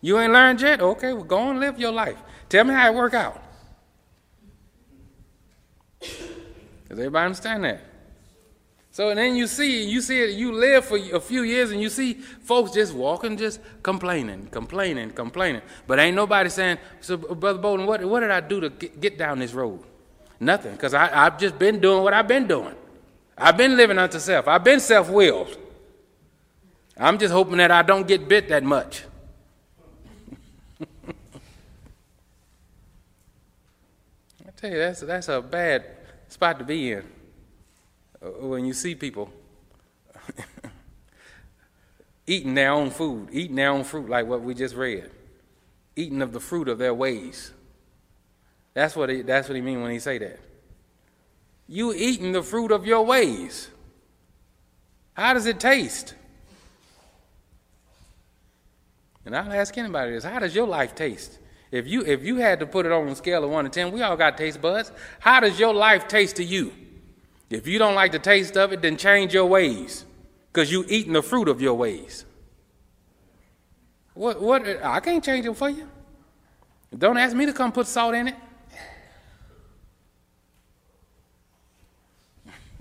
[0.02, 0.82] You ain't learned yet?
[0.82, 2.18] Okay, well, go and live your life.
[2.50, 3.42] Tell me how it work out.
[6.00, 6.10] Does
[6.90, 7.91] everybody understand that?
[8.94, 11.82] So and then you see, you see it, you live for a few years and
[11.82, 15.62] you see folks just walking, just complaining, complaining, complaining.
[15.88, 19.40] But ain't nobody saying, so Brother Bolden, what, what did I do to get, down
[19.40, 19.80] this road?
[20.42, 22.76] Nothing, because I've just been doing what I've been doing.
[23.38, 24.48] I've been living unto self.
[24.48, 25.58] I've been self-willed.
[26.98, 29.04] I'm just hoping that I don't get bit that much.
[31.08, 31.14] I
[34.58, 35.86] tell you, that's, that's a bad
[36.28, 37.21] spot to be in.
[38.22, 39.32] Uh, when you see people
[42.28, 45.10] eating their own food, eating their own fruit, like what we just read,
[45.96, 47.52] eating of the fruit of their ways.
[48.74, 50.40] That's what he, that's what he mean when he say that.
[51.68, 53.70] You eating the fruit of your ways.
[55.14, 56.16] How does it taste?
[59.26, 61.38] And I'll ask anybody this: How does your life taste?
[61.72, 63.92] If you if you had to put it on a scale of one to ten,
[63.92, 64.92] we all got taste buds.
[65.20, 66.74] How does your life taste to you?
[67.52, 70.06] If you don't like the taste of it, then change your ways
[70.52, 72.26] because you eating the fruit of your ways.
[74.14, 75.88] What, what, I can't change it for you.
[76.98, 78.36] Don't ask me to come put salt in it.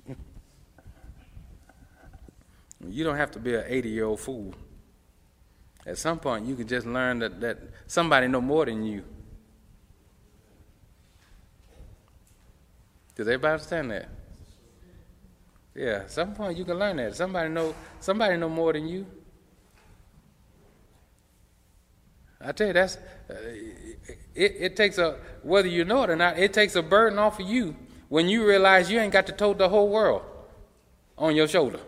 [2.89, 4.55] you don't have to be an 80 year old fool.
[5.85, 7.59] At some point, you can just learn that, that
[7.89, 9.03] somebody know more than you.
[13.16, 14.20] Does everybody understand that?
[15.81, 17.16] Yeah, some point you can learn that.
[17.16, 19.07] Somebody know somebody know more than you.
[22.39, 22.97] I tell you, that's
[23.31, 23.35] uh,
[24.35, 26.39] it, it takes a whether you know it or not.
[26.39, 27.74] It takes a burden off of you
[28.11, 30.20] when you realize you ain't got to tote the whole world
[31.16, 31.81] on your shoulder.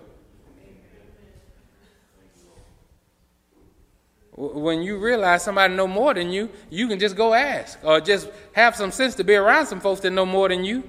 [4.34, 8.30] When you realize somebody know more than you, you can just go ask or just
[8.52, 10.82] have some sense to be around some folks that know more than you.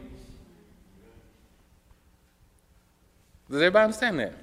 [3.54, 4.34] Does everybody understand that?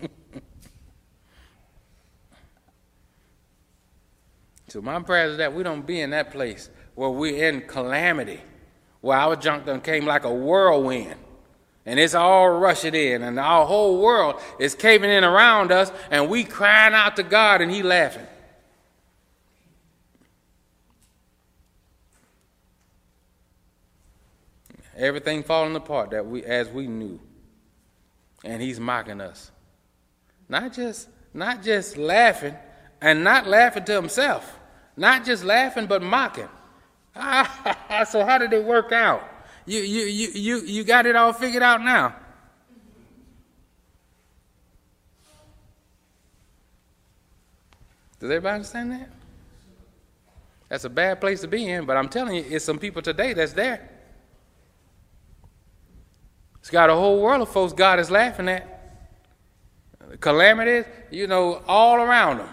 [4.66, 8.40] so my prayer is that we don't be in that place where we're in calamity,
[9.00, 11.14] where our junk done came like a whirlwind.
[11.84, 16.28] And it's all rushing in, and our whole world is caving in around us, and
[16.28, 18.26] we crying out to God, and He laughing.
[24.96, 27.20] Everything falling apart that we as we knew.
[28.44, 29.50] And he's mocking us.
[30.48, 32.54] Not just not just laughing
[33.00, 34.58] and not laughing to himself.
[34.96, 36.48] Not just laughing but mocking.
[37.14, 39.22] so how did it work out?
[39.66, 42.14] You you you you you got it all figured out now.
[48.18, 49.10] Does everybody understand that?
[50.68, 53.34] That's a bad place to be in, but I'm telling you, it's some people today
[53.34, 53.88] that's there.
[56.66, 58.66] It's got a whole world of folks God is laughing at.
[60.18, 62.48] Calamities, you know, all around them.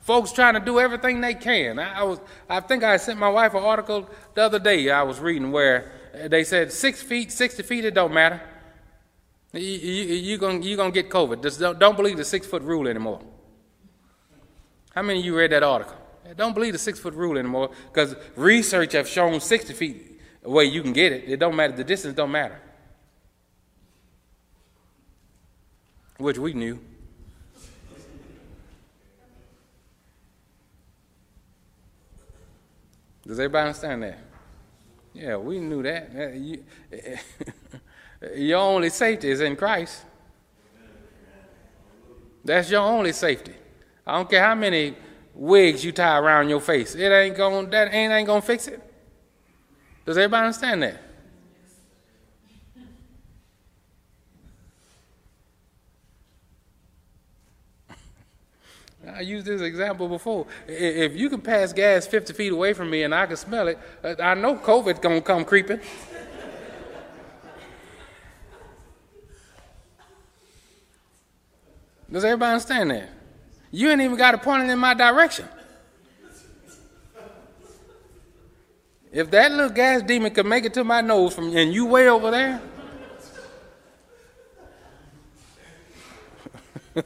[0.00, 1.78] Folks trying to do everything they can.
[1.78, 5.20] I, was, I think I sent my wife an article the other day I was
[5.20, 8.40] reading where uh, they said six feet, 60 feet, it don't matter.
[9.52, 11.42] You, you, you're going you gonna get COVID.
[11.42, 13.20] Just don't, don't believe the six foot rule anymore.
[14.94, 15.96] How many of you read that article?
[16.38, 20.80] Don't believe the six foot rule anymore because research have shown 60 feet away you
[20.80, 21.24] can get it.
[21.28, 21.74] It don't matter.
[21.74, 22.62] The distance don't matter.
[26.18, 26.80] Which we knew.
[33.24, 34.18] Does everybody understand that?
[35.14, 36.10] Yeah, we knew that.
[36.16, 36.64] Uh, you,
[38.34, 40.02] your only safety is in Christ.
[42.44, 43.54] That's your only safety.
[44.06, 44.96] I don't care how many
[45.34, 46.94] wigs you tie around your face.
[46.94, 48.82] It ain't going that ain't ain't gonna fix it.
[50.04, 51.07] Does everybody understand that?
[59.18, 60.46] I used this example before.
[60.68, 63.76] If you can pass gas 50 feet away from me and I can smell it,
[64.04, 65.80] uh, I know COVID's to come creeping.
[72.12, 73.08] Does everybody understand that?
[73.72, 75.48] You ain't even got to point it in my direction.
[79.10, 82.08] If that little gas demon could make it to my nose from and you way
[82.08, 82.60] over there,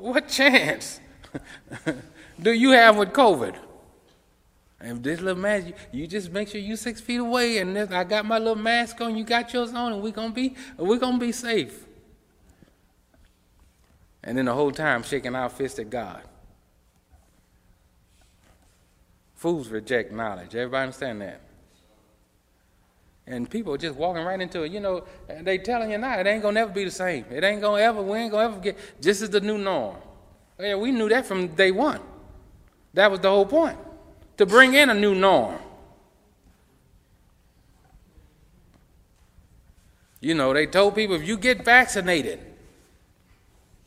[0.00, 1.00] what chance
[2.42, 3.54] do you have with COVID?
[4.80, 7.90] And this little mask, you, you, just make sure you six feet away, and this,
[7.90, 10.98] I got my little mask on, you got yours on, and we're gonna be we're
[10.98, 11.84] gonna be safe.
[14.24, 16.22] And then the whole time shaking our fist at God.
[19.34, 20.54] Fools reject knowledge.
[20.54, 21.40] Everybody understand that?
[23.30, 24.72] And people just walking right into it.
[24.72, 25.04] You know,
[25.42, 27.24] they telling you now it ain't gonna never be the same.
[27.30, 29.96] It ain't gonna ever, we ain't gonna ever get this is the new norm.
[30.58, 32.00] Yeah, we knew that from day one.
[32.92, 33.78] That was the whole point.
[34.36, 35.58] To bring in a new norm.
[40.20, 42.40] You know, they told people if you get vaccinated,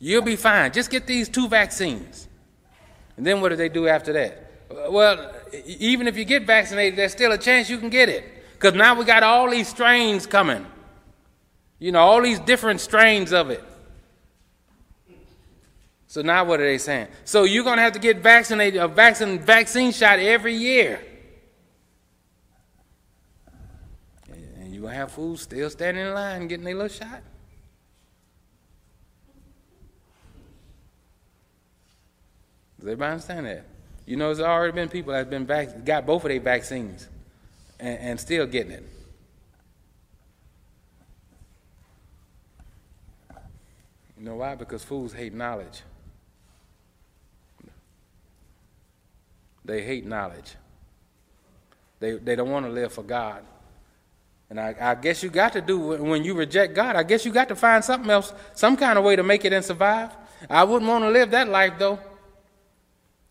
[0.04, 0.70] You'll be fine.
[0.70, 2.28] Just get these two vaccines.
[3.16, 4.50] And then what do they do after that?
[4.90, 5.32] Well,
[5.64, 8.33] even if you get vaccinated, there's still a chance you can get it.
[8.64, 10.64] Because now we got all these strains coming.
[11.78, 13.62] You know, all these different strains of it.
[16.06, 17.08] So now what are they saying?
[17.26, 20.98] So you're going to have to get vaccinated, a vaccine, vaccine shot every year.
[24.32, 27.20] And you're going to have fools still standing in line getting their little shot.
[32.78, 33.66] Does everybody understand that?
[34.06, 37.10] You know, there's already been people that have been vac- got both of their vaccines
[37.84, 38.82] and, and still getting it.
[44.18, 44.54] You know why?
[44.54, 45.82] Because fools hate knowledge.
[49.66, 50.54] They hate knowledge.
[52.00, 53.42] They, they don't want to live for God.
[54.48, 57.32] And I, I, guess you got to do, when you reject God, I guess you
[57.32, 60.10] got to find something else, some kind of way to make it and survive.
[60.48, 61.98] I wouldn't want to live that life, though.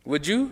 [0.06, 0.52] Would you?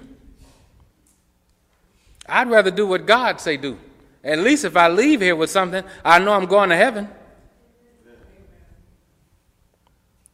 [2.28, 3.78] I'd rather do what God say do.
[4.24, 7.10] At least if I leave here with something, I know I'm going to heaven.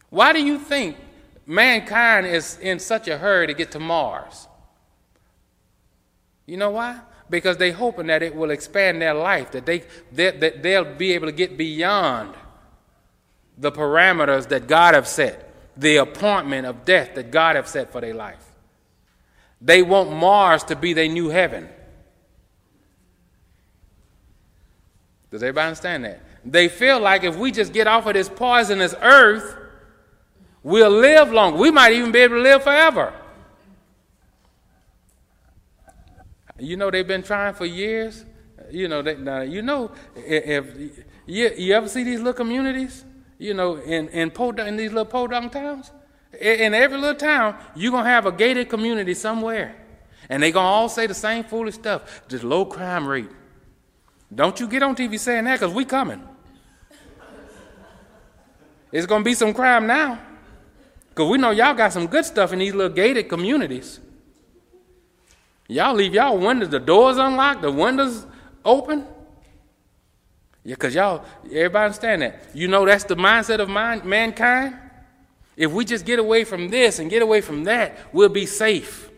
[0.10, 0.98] Why do you think
[1.46, 4.48] mankind is in such a hurry to get to Mars?
[6.46, 7.00] You know why?
[7.30, 9.84] Because they're hoping that it will expand their life, that, they,
[10.14, 12.36] that, that they'll be able to get beyond
[13.58, 18.00] the parameters that God have set, the appointment of death that God have set for
[18.00, 18.44] their life.
[19.60, 21.68] They want Mars to be their new heaven.
[25.38, 26.20] Does everybody understand that?
[26.44, 29.56] They feel like if we just get off of this poisonous earth,
[30.64, 31.60] we'll live longer.
[31.60, 33.14] We might even be able to live forever.
[36.58, 38.26] You know, they've been trying for years.
[38.72, 43.06] You know, they, now, you know, if you, you ever see these little communities,
[43.38, 45.92] you know, in in, podunk, in these little podunk towns,
[46.42, 49.76] in every little town, you're going to have a gated community somewhere.
[50.30, 53.30] And they're going to all say the same foolish stuff, just low crime rate.
[54.34, 56.21] Don't you get on TV saying that because we coming.
[58.91, 60.19] It's going to be some crime now.
[61.09, 63.99] Because we know y'all got some good stuff in these little gated communities.
[65.67, 68.25] Y'all leave y'all windows, the doors unlocked, the windows
[68.63, 69.05] open.
[70.63, 72.43] Yeah, because y'all, everybody understand that.
[72.53, 74.75] You know that's the mindset of man, mankind.
[75.55, 79.09] If we just get away from this and get away from that, we'll be safe.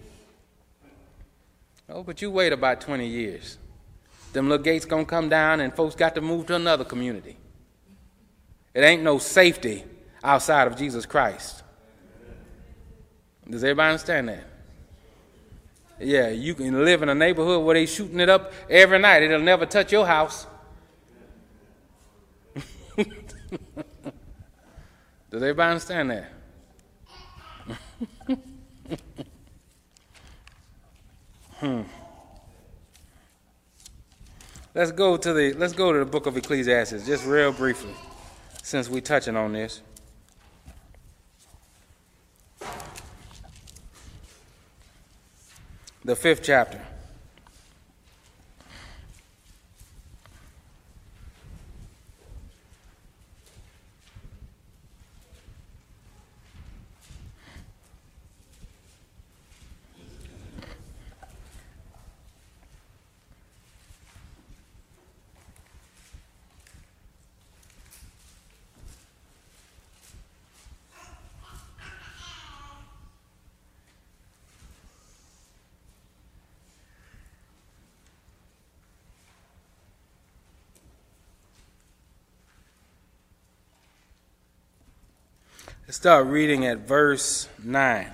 [1.90, 3.58] Oh, but you wait about 20 years.
[4.34, 7.38] Them little gates gonna come down and folks got to move to another community.
[8.74, 9.84] It ain't no safety
[10.24, 11.64] outside of Jesus Christ.
[13.50, 14.44] Does everybody understand that?
[16.00, 19.24] Yeah, you can live in a neighborhood where they shooting it up every night.
[19.24, 20.46] It'll never touch your house.
[25.30, 26.32] Does everybody understand that?
[31.56, 31.82] hmm.
[34.80, 37.94] Let's go to the let's go to the book of Ecclesiastes just real briefly,
[38.64, 39.82] since we're touching on this.
[46.06, 46.80] The fifth chapter.
[86.00, 88.10] Start reading at verse 9.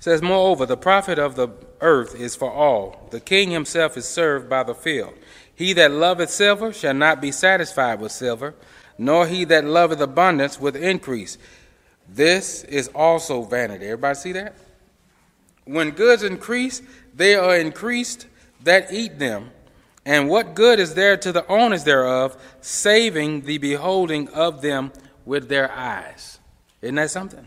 [0.00, 3.06] Says, Moreover, the profit of the earth is for all.
[3.12, 5.14] The king himself is served by the field.
[5.54, 8.56] He that loveth silver shall not be satisfied with silver,
[8.98, 11.38] nor he that loveth abundance with increase.
[12.08, 13.84] This is also vanity.
[13.84, 14.56] Everybody see that?
[15.64, 16.80] When goods increase,
[17.16, 18.26] they are increased
[18.62, 19.50] that eat them.
[20.04, 24.92] And what good is there to the owners thereof, saving the beholding of them
[25.24, 26.38] with their eyes?
[26.82, 27.46] Isn't that something?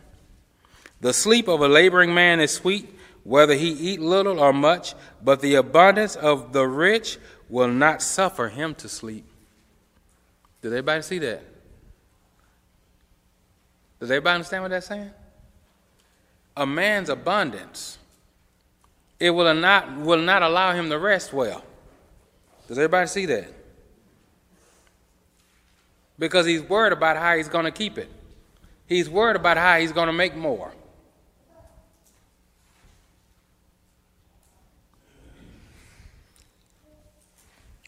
[1.00, 2.94] The sleep of a laboring man is sweet,
[3.24, 7.18] whether he eat little or much, but the abundance of the rich
[7.48, 9.26] will not suffer him to sleep.
[10.62, 11.44] Does everybody see that?
[14.00, 15.12] Does everybody understand what that's saying?
[16.58, 17.99] A man's abundance
[19.20, 21.64] it will not, will not allow him to rest well.
[22.68, 23.52] Does everybody see that?
[26.18, 28.10] Because he's worried about how he's going to keep it.
[28.88, 30.72] He's worried about how he's going to make more.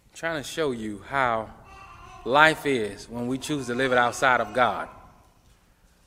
[0.04, 1.50] I'm trying to show you how
[2.26, 4.88] life is when we choose to live it outside of God.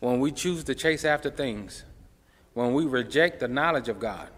[0.01, 1.85] When we choose to chase after things.
[2.53, 4.29] When we reject the knowledge of God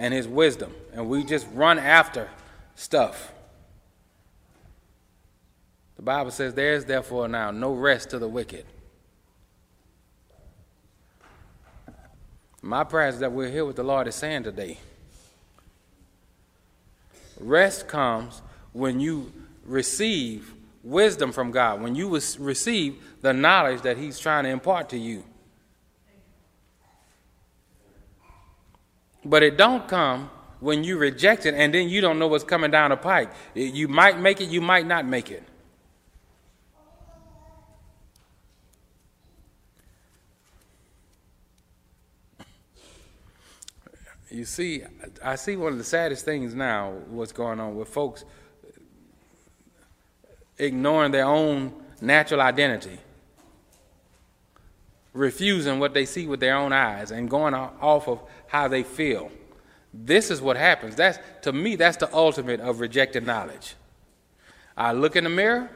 [0.00, 2.26] and his wisdom, and we just run after
[2.74, 3.34] stuff.
[5.96, 8.64] The Bible says, There is therefore now no rest to the wicked.
[12.62, 14.78] My prayer is that we'll hear what the Lord is saying today.
[17.38, 18.40] Rest comes
[18.72, 19.30] when you
[19.66, 24.98] receive wisdom from God, when you receive the knowledge that He's trying to impart to
[24.98, 25.24] you.
[29.24, 32.70] But it don't come when you reject it and then you don't know what's coming
[32.70, 33.30] down the pike.
[33.54, 35.42] You might make it, you might not make it.
[44.30, 44.84] You see,
[45.24, 48.24] I see one of the saddest things now, what's going on with folks
[50.56, 52.98] ignoring their own natural identity,
[55.12, 59.30] refusing what they see with their own eyes, and going off of how they feel.
[59.92, 60.94] This is what happens.
[60.94, 63.74] That's to me, that's the ultimate of rejected knowledge.
[64.76, 65.70] I look in the mirror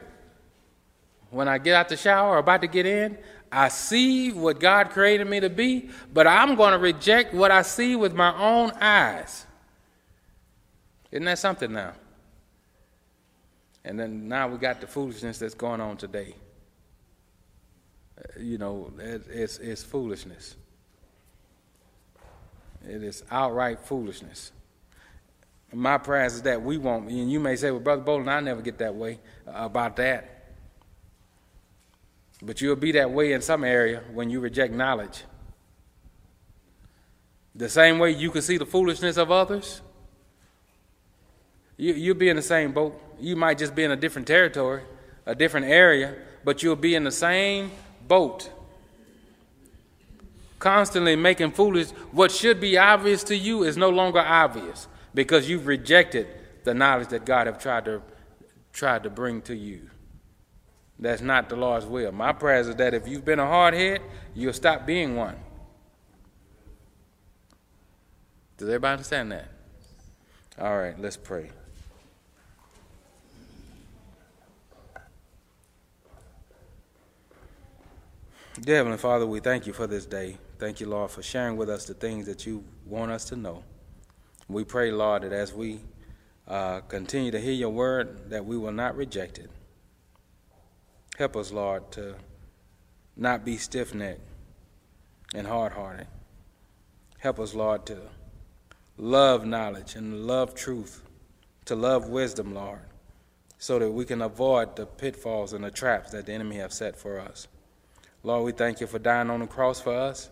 [1.29, 3.17] when I get out the shower or about to get in.
[3.51, 7.61] I see what God created me to be, but I'm going to reject what I
[7.61, 9.45] see with my own eyes.
[11.11, 11.93] Isn't that something now?
[13.83, 16.35] And then now we got the foolishness that's going on today.
[18.39, 20.55] You know, it's, it's foolishness.
[22.87, 24.51] It is outright foolishness.
[25.73, 28.61] My prayer is that we won't, and you may say, well, Brother Bolin, I never
[28.61, 30.53] get that way about that.
[32.41, 35.23] But you'll be that way in some area when you reject knowledge.
[37.55, 39.81] The same way you can see the foolishness of others,
[41.77, 43.01] you, you'll be in the same boat.
[43.19, 44.83] You might just be in a different territory,
[45.25, 47.71] a different area, but you'll be in the same
[48.07, 48.51] boat
[50.59, 55.67] constantly making foolish what should be obvious to you is no longer obvious because you've
[55.67, 56.27] rejected
[56.63, 58.01] the knowledge that God have tried to
[58.73, 59.89] tried to bring to you.
[60.99, 62.11] That's not the Lord's will.
[62.11, 64.01] My prayer is that if you've been a hard head,
[64.33, 65.37] you'll stop being one.
[68.57, 69.49] Does everybody understand that?
[70.59, 71.51] All right, let's pray.
[78.61, 80.37] Dear Heavenly Father, we thank you for this day.
[80.59, 83.65] Thank you, Lord, for sharing with us the things that you want us to know.
[84.47, 85.81] We pray, Lord, that as we
[86.47, 89.49] uh, continue to hear your word, that we will not reject it.
[91.17, 92.15] Help us, Lord, to
[93.17, 94.21] not be stiff necked
[95.33, 96.07] and hard hearted.
[97.19, 97.99] Help us, Lord, to
[98.97, 101.03] love knowledge and love truth,
[101.65, 102.85] to love wisdom, Lord,
[103.59, 106.95] so that we can avoid the pitfalls and the traps that the enemy have set
[106.95, 107.49] for us.
[108.25, 110.31] Lord, we thank you for dying on the cross for us.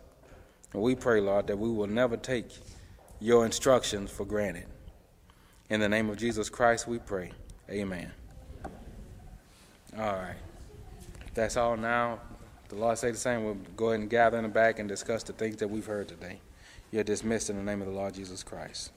[0.74, 2.48] And we pray, Lord, that we will never take
[3.20, 4.66] your instructions for granted.
[5.70, 7.32] In the name of Jesus Christ, we pray.
[7.70, 8.12] Amen.
[9.96, 10.38] All right.
[11.36, 12.20] That's all now.
[12.70, 13.44] The Lord say the same.
[13.44, 16.08] We'll go ahead and gather in the back and discuss the things that we've heard
[16.08, 16.40] today.
[16.92, 18.92] You're dismissed in the name of the Lord Jesus Christ.